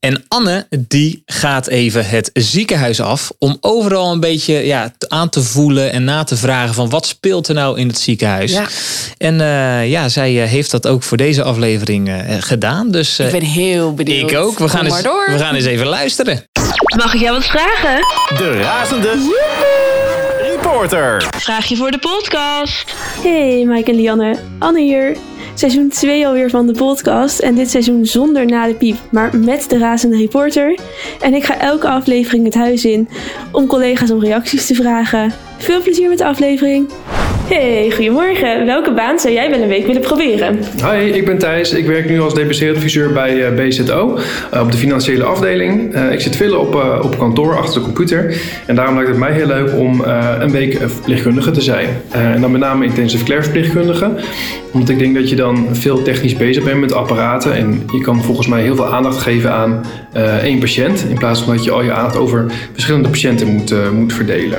En 0.00 0.24
Anne 0.28 0.66
die 0.88 1.22
gaat 1.26 1.66
even 1.66 2.08
het 2.08 2.30
ziekenhuis 2.34 3.00
af 3.00 3.32
om 3.38 3.56
overal 3.60 4.12
een 4.12 4.20
beetje 4.20 4.54
ja, 4.54 4.92
aan 5.08 5.28
te 5.28 5.42
voelen 5.42 5.92
en 5.92 6.04
na 6.04 6.24
te 6.24 6.36
vragen 6.36 6.74
van 6.74 6.90
wat 6.90 7.06
speelt 7.06 7.48
er 7.48 7.54
nou 7.54 7.78
in 7.78 7.88
het 7.88 7.98
ziekenhuis. 7.98 8.52
Ja. 8.52 8.66
En 9.18 9.40
eh, 9.40 9.90
ja, 9.90 10.08
zij 10.08 10.42
eh, 10.42 10.48
heeft 10.48 10.70
dat 10.70 10.86
ook 10.86 11.02
voor 11.02 11.16
deze 11.16 11.42
aflevering 11.42 12.08
eh, 12.08 12.36
gedaan. 12.40 12.90
Dus 12.90 13.18
eh, 13.18 13.26
Ik 13.26 13.32
ben 13.32 13.42
heel 13.42 13.94
benieuwd. 13.94 14.30
ik 14.30 14.36
ook. 14.36 14.58
We 14.58 14.68
gaan, 14.68 14.84
eens, 14.84 14.92
maar 14.92 15.02
door. 15.02 15.30
we 15.30 15.38
gaan 15.38 15.54
eens 15.54 15.64
even 15.64 15.86
luisteren. 15.86 16.46
Mag 16.96 17.14
ik 17.14 17.20
jou 17.20 17.34
wat 17.36 17.46
vragen? 17.46 17.96
De 18.36 18.60
razende 18.62 19.40
reporter. 20.50 21.24
Vraagje 21.38 21.76
voor 21.76 21.90
de 21.90 21.98
podcast. 21.98 22.84
Hey, 23.22 23.64
Mike 23.66 23.90
en 23.90 23.96
Lianne. 23.96 24.38
Anne 24.58 24.80
hier. 24.80 25.16
Seizoen 25.54 25.88
2 25.88 26.26
alweer 26.26 26.50
van 26.50 26.66
de 26.66 26.72
podcast. 26.72 27.38
En 27.38 27.54
dit 27.54 27.70
seizoen 27.70 28.06
zonder 28.06 28.46
na 28.46 28.66
de 28.66 28.74
piep, 28.74 28.96
maar 29.10 29.36
met 29.36 29.70
de 29.70 29.78
razende 29.78 30.16
reporter. 30.16 30.78
En 31.20 31.34
ik 31.34 31.44
ga 31.44 31.58
elke 31.58 31.88
aflevering 31.88 32.44
het 32.44 32.54
huis 32.54 32.84
in 32.84 33.08
om 33.52 33.66
collega's 33.66 34.10
om 34.10 34.20
reacties 34.20 34.66
te 34.66 34.74
vragen. 34.74 35.32
Veel 35.58 35.82
plezier 35.82 36.08
met 36.08 36.18
de 36.18 36.24
aflevering. 36.24 36.88
Hey, 37.52 37.90
goedemorgen. 37.94 38.66
Welke 38.66 38.92
baan 38.92 39.18
zou 39.18 39.34
jij 39.34 39.50
wel 39.50 39.60
een 39.60 39.68
week 39.68 39.86
willen 39.86 40.00
proberen? 40.00 40.58
Hi, 40.90 41.10
ik 41.10 41.24
ben 41.24 41.38
Thijs. 41.38 41.72
Ik 41.72 41.86
werk 41.86 42.08
nu 42.08 42.20
als 42.20 42.34
DPC-adviseur 42.34 43.12
bij 43.12 43.46
eh, 43.46 43.54
BZO 43.54 44.18
eh, 44.50 44.60
op 44.60 44.72
de 44.72 44.78
financiële 44.78 45.24
afdeling. 45.24 45.94
Eh, 45.94 46.12
ik 46.12 46.20
zit 46.20 46.36
veel 46.36 46.58
op, 46.58 47.00
op 47.02 47.18
kantoor 47.18 47.56
achter 47.56 47.80
de 47.80 47.86
computer. 47.86 48.40
En 48.66 48.74
daarom 48.74 48.94
lijkt 48.94 49.10
het 49.10 49.18
mij 49.18 49.32
heel 49.32 49.46
leuk 49.46 49.78
om 49.78 50.00
een 50.40 50.50
week 50.50 50.76
verpleegkundige 50.78 51.50
te 51.50 51.60
zijn. 51.60 51.88
En 52.10 52.40
dan 52.40 52.50
met 52.50 52.60
name 52.60 52.84
intensive 52.84 53.24
care 53.24 53.42
verpleegkundige. 53.42 54.10
Omdat 54.72 54.88
ik 54.88 54.98
denk 54.98 55.14
dat 55.14 55.28
je 55.28 55.36
dan 55.36 55.68
veel 55.72 56.02
technisch 56.02 56.36
bezig 56.36 56.64
bent 56.64 56.80
met 56.80 56.92
apparaten. 56.92 57.54
En 57.54 57.82
je 57.92 58.00
kan 58.00 58.22
volgens 58.22 58.46
mij 58.46 58.62
heel 58.62 58.76
veel 58.76 58.92
aandacht 58.92 59.18
geven 59.18 59.52
aan 59.52 59.84
één 60.42 60.58
patiënt. 60.58 61.04
In 61.08 61.18
plaats 61.18 61.42
van 61.42 61.54
dat 61.54 61.64
je 61.64 61.70
al 61.70 61.82
je 61.82 61.92
aandacht 61.92 62.16
over 62.16 62.52
verschillende 62.72 63.08
patiënten 63.08 63.46
moet, 63.46 63.92
moet 63.92 64.12
verdelen. 64.12 64.58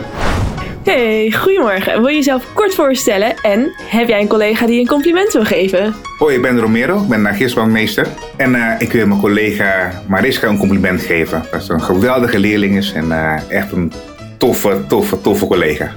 Hey, 0.83 1.31
goedemorgen. 1.31 2.01
Wil 2.01 2.07
je 2.07 2.15
jezelf 2.15 2.53
kort 2.53 2.75
voorstellen? 2.75 3.35
En 3.41 3.73
heb 3.77 4.07
jij 4.07 4.21
een 4.21 4.27
collega 4.27 4.65
die 4.65 4.79
een 4.79 4.87
compliment 4.87 5.33
wil 5.33 5.45
geven? 5.45 5.95
Hoi, 6.17 6.35
ik 6.35 6.41
ben 6.41 6.59
Romero, 6.59 7.01
ik 7.01 7.07
ben 7.07 7.25
archivbankmeester. 7.25 8.07
En 8.37 8.55
eh, 8.55 8.75
ik 8.79 8.91
wil 8.91 9.07
mijn 9.07 9.19
collega 9.19 10.01
Mariska 10.07 10.47
een 10.47 10.57
compliment 10.57 11.01
geven. 11.01 11.43
Dat 11.51 11.63
ze 11.63 11.73
een 11.73 11.81
geweldige 11.81 12.39
leerling 12.39 12.77
is 12.77 12.91
en 12.93 13.11
eh, 13.11 13.49
echt 13.49 13.71
een 13.71 13.91
toffe, 14.37 14.83
toffe, 14.87 15.21
toffe 15.21 15.47
collega. 15.47 15.91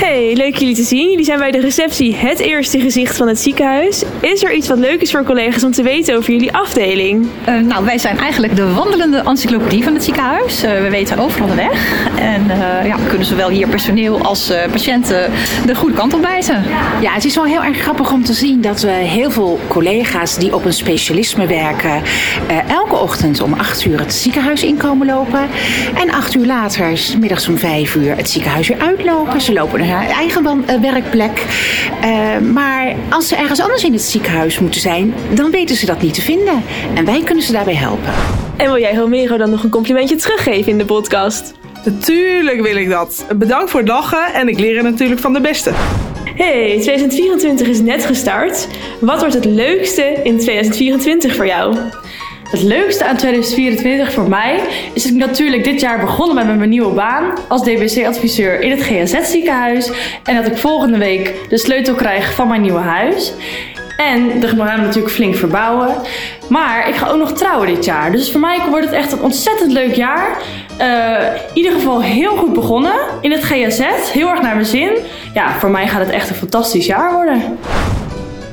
Hey, 0.00 0.34
leuk 0.34 0.56
jullie 0.56 0.74
te 0.74 0.82
zien. 0.82 1.10
Jullie 1.10 1.24
zijn 1.24 1.38
bij 1.38 1.50
de 1.50 1.60
receptie 1.60 2.14
het 2.14 2.38
eerste 2.38 2.80
gezicht 2.80 3.16
van 3.16 3.28
het 3.28 3.40
ziekenhuis. 3.40 4.02
Is 4.20 4.42
er 4.42 4.52
iets 4.52 4.68
wat 4.68 4.78
leuk 4.78 5.00
is 5.00 5.10
voor 5.10 5.24
collega's 5.24 5.64
om 5.64 5.72
te 5.72 5.82
weten 5.82 6.16
over 6.16 6.32
jullie 6.32 6.52
afdeling? 6.52 7.26
Eh, 7.44 7.54
nou, 7.54 7.84
wij 7.84 7.98
zijn 7.98 8.18
eigenlijk 8.18 8.56
de 8.56 8.72
wandelende 8.72 9.18
encyclopedie 9.18 9.84
van 9.84 9.94
het 9.94 10.04
ziekenhuis. 10.04 10.62
Eh, 10.62 10.80
we 10.80 10.90
weten 10.90 11.18
overal 11.18 11.48
de 11.48 11.54
weg. 11.54 12.08
En 12.20 12.50
eh, 12.50 12.86
ja, 12.86 12.96
we 12.96 13.06
kunnen 13.08 13.26
zowel 13.26 13.48
hier 13.48 13.68
personeel 13.68 14.20
als 14.20 14.50
eh, 14.50 14.70
patiënten 14.70 15.30
de 15.66 15.74
goede 15.74 15.94
kant 15.94 16.14
op 16.14 16.22
wijzen. 16.22 16.64
Ja, 17.00 17.12
het 17.12 17.24
is 17.24 17.34
wel 17.34 17.44
heel 17.44 17.62
erg 17.62 17.78
grappig 17.78 18.12
om 18.12 18.24
te 18.24 18.32
zien 18.32 18.60
dat 18.60 18.80
we 18.80 18.90
heel 18.90 19.30
veel 19.30 19.60
collega's 19.68 20.38
die 20.38 20.54
op 20.54 20.64
een 20.64 20.72
specialisme 20.72 21.46
werken, 21.46 22.02
eh, 22.48 22.70
elke 22.70 22.94
ochtend 22.94 23.40
om 23.40 23.52
8 23.52 23.84
uur 23.84 23.98
het 23.98 24.14
ziekenhuis 24.14 24.62
inkomen 24.62 25.06
lopen. 25.06 25.48
En 25.94 26.10
acht 26.10 26.34
uur 26.34 26.46
later, 26.46 26.98
's 26.98 27.16
middags 27.16 27.48
om 27.48 27.58
5 27.58 27.94
uur, 27.94 28.16
het 28.16 28.30
ziekenhuis 28.30 28.68
weer 28.68 28.80
uitlopen. 28.80 29.40
Ze 29.40 29.52
lopen 29.52 29.78
eigen 29.96 30.64
eh, 30.66 30.80
werkplek. 30.80 31.46
Eh, 32.00 32.38
maar 32.38 32.94
als 33.10 33.28
ze 33.28 33.36
ergens 33.36 33.60
anders 33.60 33.84
in 33.84 33.92
het 33.92 34.02
ziekenhuis 34.02 34.58
moeten 34.58 34.80
zijn, 34.80 35.14
dan 35.34 35.50
weten 35.50 35.76
ze 35.76 35.86
dat 35.86 36.02
niet 36.02 36.14
te 36.14 36.20
vinden. 36.20 36.62
En 36.94 37.04
wij 37.04 37.22
kunnen 37.22 37.44
ze 37.44 37.52
daarbij 37.52 37.74
helpen. 37.74 38.12
En 38.56 38.66
wil 38.66 38.80
jij 38.80 38.94
Romero 38.94 39.36
dan 39.36 39.50
nog 39.50 39.64
een 39.64 39.70
complimentje 39.70 40.16
teruggeven 40.16 40.72
in 40.72 40.78
de 40.78 40.84
podcast? 40.84 41.54
Natuurlijk 41.84 42.60
wil 42.62 42.76
ik 42.76 42.88
dat. 42.88 43.26
Bedankt 43.36 43.70
voor 43.70 43.80
het 43.80 43.88
lachen 43.88 44.34
en 44.34 44.48
ik 44.48 44.58
leer 44.58 44.76
er 44.76 44.82
natuurlijk 44.82 45.20
van 45.20 45.32
de 45.32 45.40
beste. 45.40 45.72
Hey, 46.34 46.78
2024 46.80 47.66
is 47.66 47.80
net 47.80 48.04
gestart. 48.04 48.68
Wat 49.00 49.20
wordt 49.20 49.34
het 49.34 49.44
leukste 49.44 50.02
in 50.02 50.38
2024 50.38 51.34
voor 51.34 51.46
jou? 51.46 51.76
Het 52.50 52.62
leukste 52.62 53.04
aan 53.04 53.16
2024 53.16 54.12
voor 54.12 54.28
mij 54.28 54.60
is 54.92 55.02
dat 55.02 55.12
ik 55.12 55.18
natuurlijk 55.18 55.64
dit 55.64 55.80
jaar 55.80 56.00
begonnen 56.00 56.36
ben 56.36 56.46
met 56.46 56.56
mijn 56.56 56.70
nieuwe 56.70 56.94
baan 56.94 57.32
als 57.48 57.62
DBC-adviseur 57.62 58.60
in 58.60 58.70
het 58.70 58.82
GHZ-ziekenhuis. 58.82 59.90
En 60.24 60.36
dat 60.36 60.46
ik 60.46 60.56
volgende 60.56 60.98
week 60.98 61.34
de 61.48 61.58
sleutel 61.58 61.94
krijg 61.94 62.34
van 62.34 62.48
mijn 62.48 62.60
nieuwe 62.60 62.78
huis. 62.78 63.32
En 63.96 64.40
de 64.40 64.48
gaan 64.48 64.80
natuurlijk 64.80 65.14
flink 65.14 65.34
verbouwen. 65.34 65.94
Maar 66.48 66.88
ik 66.88 66.94
ga 66.94 67.08
ook 67.08 67.18
nog 67.18 67.32
trouwen 67.32 67.66
dit 67.66 67.84
jaar. 67.84 68.12
Dus 68.12 68.30
voor 68.30 68.40
mij 68.40 68.58
wordt 68.70 68.84
het 68.84 68.94
echt 68.94 69.12
een 69.12 69.22
ontzettend 69.22 69.72
leuk 69.72 69.94
jaar. 69.94 70.42
Eh, 70.78 71.34
in 71.48 71.56
ieder 71.56 71.72
geval 71.72 72.02
heel 72.02 72.36
goed 72.36 72.52
begonnen 72.52 72.94
in 73.20 73.30
het 73.30 73.42
GHZ. 73.42 73.80
Heel 74.12 74.28
erg 74.28 74.42
naar 74.42 74.54
mijn 74.54 74.66
zin. 74.66 74.98
Ja, 75.34 75.52
voor 75.58 75.70
mij 75.70 75.88
gaat 75.88 76.00
het 76.00 76.10
echt 76.10 76.28
een 76.28 76.34
fantastisch 76.34 76.86
jaar 76.86 77.12
worden. 77.12 77.58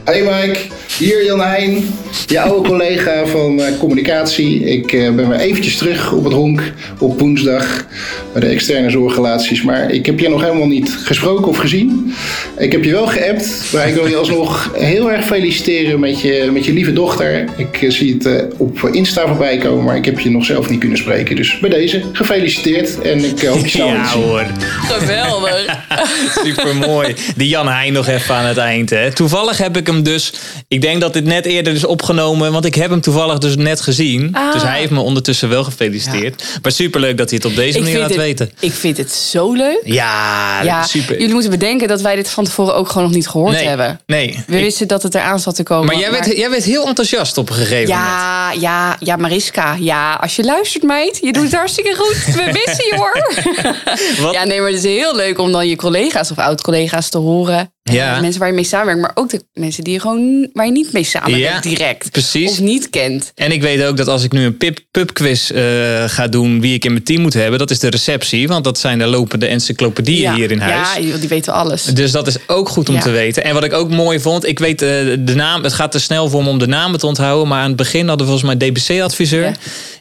Hey 0.08 0.22
Mike, 0.22 0.60
hier 0.98 1.26
Jan 1.26 1.40
Heijn, 1.40 1.84
je 2.28 2.40
oude 2.40 2.68
collega 2.68 3.26
van 3.26 3.62
eh, 3.62 3.78
communicatie. 3.80 4.64
Ik 4.64 4.94
eh, 4.94 5.12
ben 5.12 5.30
weer 5.30 5.40
eventjes 5.40 5.78
terug 5.78 6.12
op 6.12 6.24
het 6.24 6.34
honk 6.34 6.62
op 7.00 7.20
woensdag 7.20 7.86
bij 8.32 8.42
de 8.42 8.48
externe 8.48 8.90
zorgrelaties. 8.90 9.62
Maar 9.62 9.92
ik 9.92 10.06
heb 10.06 10.20
je 10.20 10.30
nog 10.30 10.42
helemaal 10.42 10.68
niet 10.68 10.98
gesproken 11.04 11.48
of 11.48 11.58
gezien. 11.58 12.14
Ik 12.58 12.72
heb 12.72 12.84
je 12.84 12.92
wel 12.92 13.08
geappt, 13.08 13.70
maar 13.74 13.88
ik 13.88 13.94
wil 13.94 14.08
je 14.08 14.16
alsnog 14.16 14.72
heel 14.74 15.12
erg 15.12 15.26
feliciteren 15.26 16.00
met 16.00 16.22
je, 16.22 16.50
met 16.54 16.66
je 16.66 16.74
lieve 16.74 16.94
dochter. 16.94 17.46
Ik 17.58 17.82
eh, 17.82 17.90
zie 17.90 18.14
het 18.14 18.26
eh, 18.26 18.44
op 18.58 18.90
Insta 18.92 19.28
voorbij 19.28 19.58
komen, 19.58 19.84
maar 19.84 19.96
ik 19.96 20.06
heb 20.06 20.20
je 20.20 20.30
nog 20.30 20.46
zelf 20.46 20.70
niet 20.70 20.80
kunnen 20.80 20.98
spreken. 20.98 21.36
Dus 21.36 21.60
bij 21.60 21.70
deze, 21.70 22.04
gefeliciteerd 22.12 23.02
en 23.02 23.24
ik 23.24 23.42
hoop 23.42 23.66
je 23.66 23.70
snel 23.78 23.88
Ja 23.88 24.04
te 24.04 24.10
zien. 24.10 24.22
hoor. 24.22 24.46
Geweldig. 24.88 25.78
Super 26.44 26.76
mooi. 26.76 27.16
Die 27.36 27.48
Jan 27.48 27.68
Heijn 27.68 27.94
nog 27.94 28.08
even 28.08 28.36
aan 28.36 28.46
het 28.46 28.58
eind. 28.58 28.90
Hè. 28.90 29.14
Toevallig 29.14 29.58
heb 29.58 29.78
ik 29.78 29.88
hem 29.88 29.97
dus. 30.04 30.34
Ik 30.68 30.82
denk 30.82 31.02
dat 31.02 31.14
dit 31.14 31.26
net 31.26 31.46
eerder 31.46 31.74
is 31.74 31.86
opgenomen. 31.86 32.52
Want 32.52 32.66
ik 32.66 32.76
heb 32.76 32.90
hem 32.90 33.02
toevallig 33.02 33.38
dus 33.38 33.56
net 33.56 33.82
gezien. 33.82 34.30
Ah. 34.36 34.54
Dus 34.54 34.62
hij 34.62 34.80
heeft 34.80 34.92
me 34.92 35.00
ondertussen 35.00 35.50
wel 35.50 35.64
gefeliciteerd. 35.64 36.44
Maar 36.62 36.72
superleuk 36.72 37.18
dat 37.18 37.30
hij 37.30 37.40
het 37.44 37.52
op 37.52 37.56
deze 37.56 37.80
manier 37.80 38.00
laat 38.00 38.10
het, 38.10 38.18
weten. 38.18 38.52
ik 38.60 38.74
vind 38.74 38.98
het 38.98 39.12
zo 39.12 39.54
leuk. 39.54 39.82
Ja, 39.84 40.62
Ja, 40.64 40.84
super. 40.84 41.18
jullie 41.20 41.34
moeten 41.34 41.52
bedenken 41.52 41.88
dat 41.88 42.02
wij 42.02 42.16
dit 42.16 42.30
van 42.30 42.44
tevoren 42.44 42.76
ook 42.76 42.88
gewoon 42.90 43.04
nog 43.04 43.16
niet 43.16 43.28
gehoord 43.28 43.54
nee, 43.54 43.68
hebben. 43.68 44.00
Nee. 44.06 44.44
We 44.48 44.56
Ik- 44.58 44.64
wisten 44.64 44.88
dat 44.88 45.04
het 45.04 45.16
eraan 45.16 45.40
zat 45.40 45.56
te 45.56 45.64
komen. 45.64 45.86
maar 45.86 45.98
jij 46.00 46.12
werd, 46.12 46.26
jij 46.38 46.50
werd 46.50 46.64
heel 46.64 46.88
enthousiast 46.88 47.38
op 47.38 47.50
een 47.50 47.56
gegeven 47.56 47.90
moment. 47.96 48.08
Ja, 48.10 48.52
ja, 48.60 48.96
ja, 49.00 49.16
Mariska. 49.16 49.76
Ja, 49.80 50.14
als 50.14 50.36
je 50.36 50.44
luistert, 50.44 50.84
meid. 50.84 51.20
Je 51.22 51.34
doet 51.34 51.44
het 51.44 51.54
hartstikke 51.62 51.96
goed. 51.98 52.36
We 52.36 52.44
missen 52.66 52.86
je, 52.86 52.96
hoor. 52.96 54.32
Ja, 54.34 54.44
nee, 54.44 54.60
maar 54.62 54.70
het 54.72 54.84
is 54.86 54.92
heel 54.98 55.16
leuk 55.16 55.40
om 55.40 55.52
dan 55.52 55.68
je 55.68 55.76
collega's 55.76 56.32
of 56.32 56.38
oud-collega's 56.38 57.10
te 57.10 57.18
horen. 57.18 57.72
Ja. 57.92 58.20
Mensen 58.20 58.40
waar 58.40 58.50
je 58.50 58.56
mee 58.56 58.64
samenwerkt, 58.64 59.02
maar 59.02 59.12
ook 59.14 59.30
de 59.30 59.42
mensen 59.54 59.84
die 59.84 59.94
je 59.94 60.00
gewoon, 60.00 60.50
waar 60.54 60.66
je 60.66 60.72
niet 60.72 60.94
mee 60.94 61.04
samenwerkt 61.04 61.64
Ja, 61.64 61.70
direct. 61.70 62.12
precies. 62.12 62.50
Of 62.52 62.60
niet 62.60 62.90
kent. 62.90 63.32
En 63.36 63.52
ik 63.52 63.62
weet 63.62 63.84
ook 63.84 63.98
dat 63.98 64.08
als 64.08 64.24
ik 64.24 64.32
nu 64.32 64.44
een 64.44 64.58
pip, 64.58 64.80
pubquiz 64.92 65.52
eh, 65.52 66.04
ga 66.08 66.28
doen 66.28 66.62
wie 66.62 66.74
ik 66.74 66.86
in 66.86 66.92
mijn 66.92 67.04
team 67.04 67.22
moet 67.22 67.34
hebben, 67.34 67.60
dat 67.60 67.72
is 67.72 67.80
de 67.80 67.90
receptie. 67.90 68.48
Want 68.48 68.64
dat 68.64 68.80
zijn 68.80 69.00
de 69.00 69.06
lopende 69.06 69.46
encyclopedieën 69.48 70.22
ja. 70.22 70.36
hier 70.36 70.52
in 70.52 70.60
huis. 70.60 70.88
Ja, 71.00 71.18
die 71.18 71.30
weten 71.30 71.54
alles. 71.54 71.84
Dus 71.84 72.12
dat 72.12 72.28
is 72.28 72.38
ook 72.48 72.70
goed 72.70 72.90
om 72.90 73.00
te 73.00 73.10
weten. 73.10 73.44
En 73.44 73.54
wat 73.54 73.64
ik 73.64 73.74
ook 73.74 73.90
mooi 73.90 74.20
vond, 74.20 74.46
ik 74.48 74.60
weet 74.60 74.82
eh, 74.82 74.90
de 75.20 75.34
naam, 75.36 75.64
het 75.64 75.74
gaat 75.74 75.92
te 75.92 76.00
snel 76.00 76.30
voor 76.30 76.44
me 76.44 76.50
om 76.50 76.60
de 76.60 76.68
namen 76.68 77.00
te 77.00 77.08
onthouden. 77.08 77.48
Maar 77.48 77.62
aan 77.62 77.68
het 77.68 77.76
begin 77.76 78.08
hadden 78.08 78.28
we 78.28 78.32
volgens 78.32 78.58
mij 78.58 78.70
DBC-adviseur. 78.70 79.52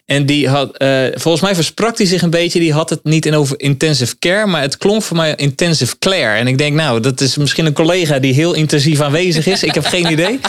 En 0.07 0.27
die 0.27 0.49
had, 0.49 0.77
eh, 0.77 1.05
volgens 1.15 1.43
mij 1.43 1.55
versprak 1.55 1.97
hij 1.97 2.07
zich 2.07 2.23
een 2.23 2.31
beetje. 2.31 2.59
Die 2.59 2.73
had 2.73 2.91
het 2.91 3.05
niet 3.05 3.27
in 3.27 3.35
over 3.35 3.61
intensive 3.61 4.19
care, 4.19 4.47
maar 4.47 4.61
het 4.61 4.79
klonk 4.79 5.03
voor 5.03 5.17
mij 5.17 5.35
intensive 5.37 5.99
care. 5.99 6.39
En 6.39 6.47
ik 6.47 6.59
denk, 6.59 6.75
nou, 6.77 7.01
dat 7.01 7.21
is 7.21 7.37
misschien 7.37 7.67
een 7.67 7.73
collega 7.77 8.19
die 8.19 8.35
heel 8.35 8.55
intensief 8.55 9.01
aanwezig 9.01 9.47
is. 9.47 9.63
Ik 9.63 9.75
heb 9.75 9.85
geen 9.87 10.11
idee. 10.11 10.41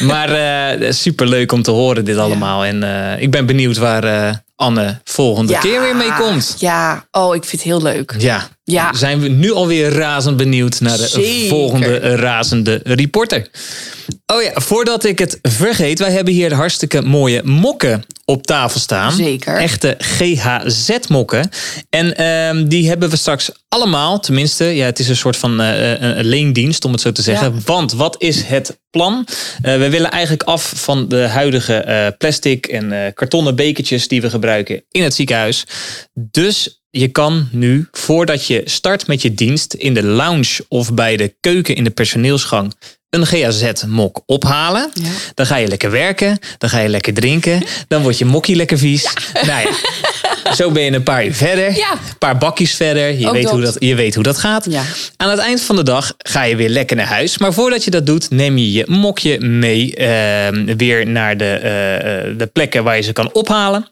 Maar 0.00 0.30
eh 0.30 0.90
super 0.92 1.26
leuk 1.28 1.52
om 1.52 1.62
te 1.62 1.70
horen 1.70 2.04
dit 2.04 2.16
allemaal. 2.16 2.64
En 2.64 2.82
eh, 2.82 3.22
ik 3.22 3.30
ben 3.30 3.46
benieuwd 3.46 3.76
waar, 3.76 4.04
eh, 4.04 4.34
Anne 4.56 5.00
volgende 5.04 5.52
Ja. 5.52 5.58
keer 5.60 5.80
weer 5.80 5.96
mee 5.96 6.12
komt. 6.12 6.54
Ja, 6.58 7.06
oh, 7.10 7.34
ik 7.34 7.44
vind 7.44 7.62
het 7.62 7.70
heel 7.70 7.82
leuk. 7.82 8.14
Ja. 8.18 8.48
Ja. 8.64 8.92
Zijn 8.94 9.20
we 9.20 9.28
nu 9.28 9.52
alweer 9.52 9.92
razend 9.92 10.36
benieuwd 10.36 10.80
naar 10.80 10.96
de 10.96 11.06
Zeker. 11.06 11.48
volgende 11.48 11.98
razende 12.16 12.80
reporter. 12.84 13.46
Oh 14.32 14.42
ja, 14.42 14.50
voordat 14.54 15.04
ik 15.04 15.18
het 15.18 15.38
vergeet. 15.42 15.98
Wij 15.98 16.10
hebben 16.10 16.34
hier 16.34 16.54
hartstikke 16.54 17.02
mooie 17.02 17.42
mokken 17.44 18.04
op 18.24 18.46
tafel 18.46 18.80
staan. 18.80 19.12
Zeker. 19.12 19.56
Echte 19.56 19.94
GHZ-mokken. 19.98 21.50
En 21.90 22.16
ehm, 22.16 22.68
die 22.68 22.88
hebben 22.88 23.10
we 23.10 23.16
straks 23.16 23.50
allemaal. 23.68 24.20
Tenminste, 24.20 24.64
ja, 24.64 24.84
het 24.84 24.98
is 24.98 25.08
een 25.08 25.16
soort 25.16 25.36
van 25.36 25.60
eh, 25.60 25.90
een, 25.90 26.18
een 26.18 26.24
leendienst, 26.24 26.84
om 26.84 26.92
het 26.92 27.00
zo 27.00 27.12
te 27.12 27.22
zeggen. 27.22 27.54
Ja. 27.54 27.60
Want 27.64 27.92
wat 27.92 28.22
is 28.22 28.42
het 28.42 28.78
plan? 28.90 29.26
Eh, 29.62 29.76
we 29.76 29.90
willen 29.90 30.10
eigenlijk 30.10 30.42
af 30.42 30.72
van 30.76 31.08
de 31.08 31.26
huidige 31.26 31.74
eh, 31.74 32.06
plastic 32.18 32.66
en 32.66 32.92
eh, 32.92 33.12
kartonnen 33.14 33.56
bekertjes 33.56 34.08
die 34.08 34.20
we 34.20 34.30
gebruiken 34.30 34.84
in 34.90 35.02
het 35.02 35.14
ziekenhuis. 35.14 35.64
Dus 36.14 36.82
je 36.90 37.08
kan 37.08 37.48
nu, 37.52 37.88
voordat 37.92 38.46
je 38.46 38.62
start 38.64 39.06
met 39.06 39.22
je 39.22 39.34
dienst, 39.34 39.74
in 39.74 39.94
de 39.94 40.02
lounge 40.02 40.64
of 40.68 40.94
bij 40.94 41.16
de 41.16 41.34
keuken 41.40 41.74
in 41.74 41.84
de 41.84 41.90
personeelsgang 41.90 42.74
een 43.10 43.26
GAZ-mok 43.26 44.22
ophalen. 44.26 44.90
Dan 45.34 45.46
ga 45.46 45.56
je 45.56 45.68
lekker 45.68 45.90
werken, 45.90 46.38
dan 46.58 46.70
ga 46.70 46.78
je 46.78 46.88
lekker 46.88 47.14
drinken, 47.14 47.62
dan 47.88 48.02
wordt 48.02 48.18
je 48.18 48.24
mokkie 48.24 48.56
lekker 48.56 48.78
vies. 48.78 49.06
Nou 49.46 49.68
ja, 49.68 50.54
zo 50.54 50.70
ben 50.70 50.82
je 50.82 50.92
een 50.92 51.02
paar 51.02 51.26
uur 51.26 51.34
verder, 51.34 51.66
een 51.66 52.18
paar 52.18 52.38
bakjes 52.38 52.74
verder. 52.74 53.18
Je, 53.18 53.26
Ook 53.26 53.32
weet 53.32 53.42
dat. 53.42 53.52
hoe 53.52 53.60
dat, 53.60 53.76
je 53.78 53.94
weet 53.94 54.14
hoe 54.14 54.24
dat 54.24 54.38
gaat. 54.38 54.66
Aan 55.16 55.30
het 55.30 55.38
eind 55.38 55.60
van 55.60 55.76
de 55.76 55.82
dag 55.82 56.14
ga 56.18 56.42
je 56.42 56.56
weer 56.56 56.68
lekker 56.68 56.96
naar 56.96 57.06
huis. 57.06 57.38
Maar 57.38 57.52
voordat 57.52 57.84
je 57.84 57.90
dat 57.90 58.06
doet, 58.06 58.30
neem 58.30 58.58
je 58.58 58.72
je 58.72 58.84
mokje 58.88 59.40
mee 59.40 59.94
eh, 59.94 60.74
weer 60.76 61.06
naar 61.06 61.36
de, 61.36 61.44
eh, 61.44 61.96
eh, 61.96 62.38
de 62.38 62.46
plekken 62.46 62.84
waar 62.84 62.96
je 62.96 63.02
ze 63.02 63.12
kan 63.12 63.32
ophalen. 63.32 63.88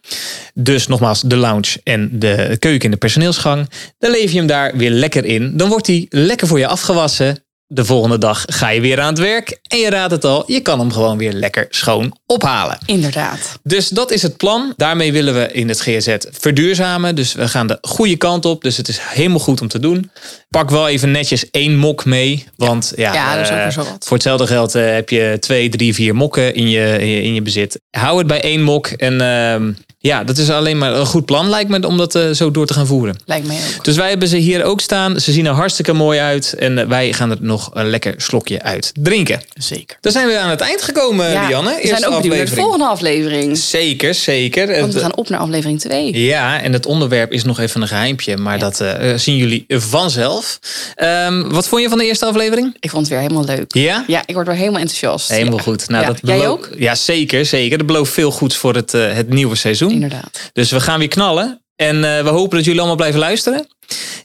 Dus 0.55 0.87
nogmaals, 0.87 1.21
de 1.21 1.37
lounge 1.37 1.81
en 1.83 2.11
de 2.13 2.57
keuken 2.59 2.85
in 2.85 2.91
de 2.91 2.97
personeelsgang. 2.97 3.71
Dan 3.99 4.11
leef 4.11 4.31
je 4.31 4.39
hem 4.39 4.47
daar 4.47 4.77
weer 4.77 4.91
lekker 4.91 5.25
in. 5.25 5.57
Dan 5.57 5.69
wordt 5.69 5.87
hij 5.87 6.07
lekker 6.09 6.47
voor 6.47 6.59
je 6.59 6.67
afgewassen. 6.67 7.46
De 7.69 7.85
volgende 7.85 8.19
dag 8.19 8.45
ga 8.47 8.69
je 8.69 8.81
weer 8.81 9.01
aan 9.01 9.09
het 9.09 9.19
werk. 9.19 9.59
En 9.69 9.79
je 9.79 9.91
raadt 9.91 10.13
het 10.13 10.25
al, 10.25 10.45
je 10.47 10.61
kan 10.61 10.79
hem 10.79 10.93
gewoon 10.93 11.19
weer 11.19 11.33
lekker 11.33 11.67
schoon 11.71 12.17
ophalen. 12.27 12.79
Inderdaad. 12.87 13.59
Dus 13.63 13.89
dat 13.89 14.11
is 14.11 14.23
het 14.23 14.37
plan. 14.37 14.73
Daarmee 14.77 15.13
willen 15.13 15.35
we 15.35 15.53
in 15.53 15.69
het 15.69 15.81
GZ 15.81 16.17
verduurzamen. 16.31 17.15
Dus 17.15 17.35
we 17.35 17.49
gaan 17.49 17.67
de 17.67 17.79
goede 17.81 18.17
kant 18.17 18.45
op. 18.45 18.63
Dus 18.63 18.77
het 18.77 18.89
is 18.89 18.99
helemaal 19.01 19.39
goed 19.39 19.61
om 19.61 19.69
te 19.69 19.79
doen. 19.79 20.11
Pak 20.49 20.71
wel 20.71 20.89
even 20.89 21.11
netjes 21.11 21.51
één 21.51 21.77
mok 21.77 22.05
mee. 22.05 22.45
Want 22.57 22.93
ja, 22.97 23.13
Ja, 23.13 23.35
dat 23.37 23.45
is 23.45 23.51
ook 23.51 23.57
eh, 23.57 23.63
weer 23.63 23.73
zo 23.73 23.83
wat. 23.85 24.05
voor 24.05 24.13
hetzelfde 24.17 24.47
geld 24.47 24.75
eh, 24.75 24.93
heb 24.93 25.11
je 25.11 25.37
twee, 25.41 25.69
drie, 25.69 25.95
vier 25.95 26.15
mokken 26.15 26.55
in 26.55 26.69
je, 26.69 26.97
in 27.01 27.09
je, 27.09 27.23
in 27.23 27.35
je 27.35 27.43
bezit. 27.43 27.81
Hou 27.91 28.19
het 28.19 28.27
bij 28.27 28.43
één 28.43 28.63
mok. 28.63 28.87
En 28.87 29.21
ehm, 29.21 29.73
ja, 30.07 30.25
dat 30.25 30.39
is 30.39 30.51
alleen 30.51 30.79
maar 30.79 30.95
een 30.95 31.07
goed 31.07 31.25
plan 31.25 31.49
lijkt 31.49 31.71
me 31.71 31.87
om 31.87 31.97
dat 31.97 32.15
eh, 32.15 32.31
zo 32.31 32.51
door 32.51 32.67
te 32.67 32.73
gaan 32.75 32.87
voeren. 32.87 33.17
Lijkt 33.25 33.47
mij 33.47 33.57
ook. 33.77 33.85
Dus 33.85 33.97
wij 33.97 34.09
hebben 34.09 34.29
ze 34.29 34.37
hier 34.37 34.65
ook 34.65 34.81
staan. 34.81 35.21
Ze 35.21 35.33
zien 35.33 35.47
er 35.47 35.53
hartstikke 35.53 35.93
mooi 35.93 36.19
uit. 36.19 36.55
En 36.59 36.79
eh, 36.79 36.87
wij 36.87 37.13
gaan 37.13 37.31
er 37.31 37.37
nog 37.41 37.71
een 37.75 37.91
lekker 37.91 38.15
slokje 38.17 38.63
uit 38.63 38.93
drinken. 39.01 39.43
Zeker. 39.55 39.97
Dan 40.01 40.13
zijn 40.13 40.27
we 40.27 40.39
aan 40.39 40.51
het 40.51 40.61
eind 40.61 40.83
gekomen, 40.83 41.31
Ja, 41.31 41.47
Lianne. 41.47 41.79
we 41.83 41.87
zijn 41.89 42.07
ook 42.07 42.23
benieuwd 42.23 42.37
naar 42.37 42.45
de 42.47 42.55
volgende 42.55 42.85
aflevering. 42.87 43.59
Zeker, 43.59 44.15
zeker. 44.15 44.81
Want 44.81 44.95
we 44.95 45.01
gaan 45.01 45.17
op 45.17 45.29
naar 45.29 45.41
aflevering 45.41 45.81
2. 45.81 46.25
ja, 46.25 46.61
en 46.63 46.73
het 46.73 46.87
onderwerp 46.87 47.33
is 47.33 47.45
nog 47.45 47.59
even 47.61 47.81
een 47.83 47.89
geheimpje, 47.89 48.37
maar 48.37 48.59
dat 48.59 48.81
eh, 48.81 49.15
zien 49.17 49.37
jullie 49.37 49.65
vanzelf. 49.69 50.59
Ehm, 50.95 51.49
wat 51.49 51.69
vond 51.69 51.83
je 51.83 51.89
van 51.89 51.99
de 51.99 52.05
eerste 52.07 52.27
aflevering? 52.27 52.77
Ik 52.81 52.91
vond 52.91 53.03
het 53.03 53.11
weer 53.13 53.23
helemaal 53.23 53.45
leuk. 53.45 53.75
Ja? 53.75 54.05
Ja, 54.07 54.23
ik 54.27 54.35
word 54.35 54.47
weer 54.47 54.57
helemaal 54.57 54.81
enthousiast. 54.81 55.29
Helemaal 55.29 55.57
Ja. 55.57 55.63
goed. 55.63 55.89
Nou, 55.89 56.07
dat 56.07 56.19
Jij 56.23 56.49
ook? 56.49 56.69
Ja, 56.79 56.95
zeker, 56.95 57.47
zeker. 57.47 57.79
Dat 57.79 57.87
belooft 57.87 58.13
veel 58.13 58.31
goeds 58.31 58.57
voor 58.57 58.75
het, 58.75 58.93
het 58.93 59.29
nieuwe 59.29 59.57
seizoen. 59.57 59.96
Inderdaad. 60.03 60.51
Dus 60.53 60.71
we 60.71 60.81
gaan 60.81 60.99
weer 60.99 61.09
knallen. 61.09 61.61
En 61.77 62.17
eh, 62.17 62.23
we 62.23 62.29
hopen 62.29 62.57
dat 62.57 62.65
jullie 62.65 62.81
allemaal 62.81 62.97
blijven 62.97 63.21
luisteren. 63.21 63.67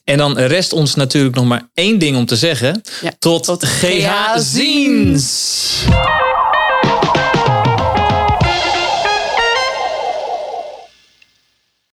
En 0.03 0.17
dan 0.17 0.37
rest 0.37 0.73
ons 0.73 0.95
natuurlijk 0.95 1.35
nog 1.35 1.45
maar 1.45 1.69
één 1.73 1.99
ding 1.99 2.17
om 2.17 2.25
te 2.25 2.35
zeggen. 2.35 2.81
Ja. 3.01 3.11
Tot, 3.19 3.47
GH 3.63 3.83
GH 3.83 4.37
ziens! 4.37 5.85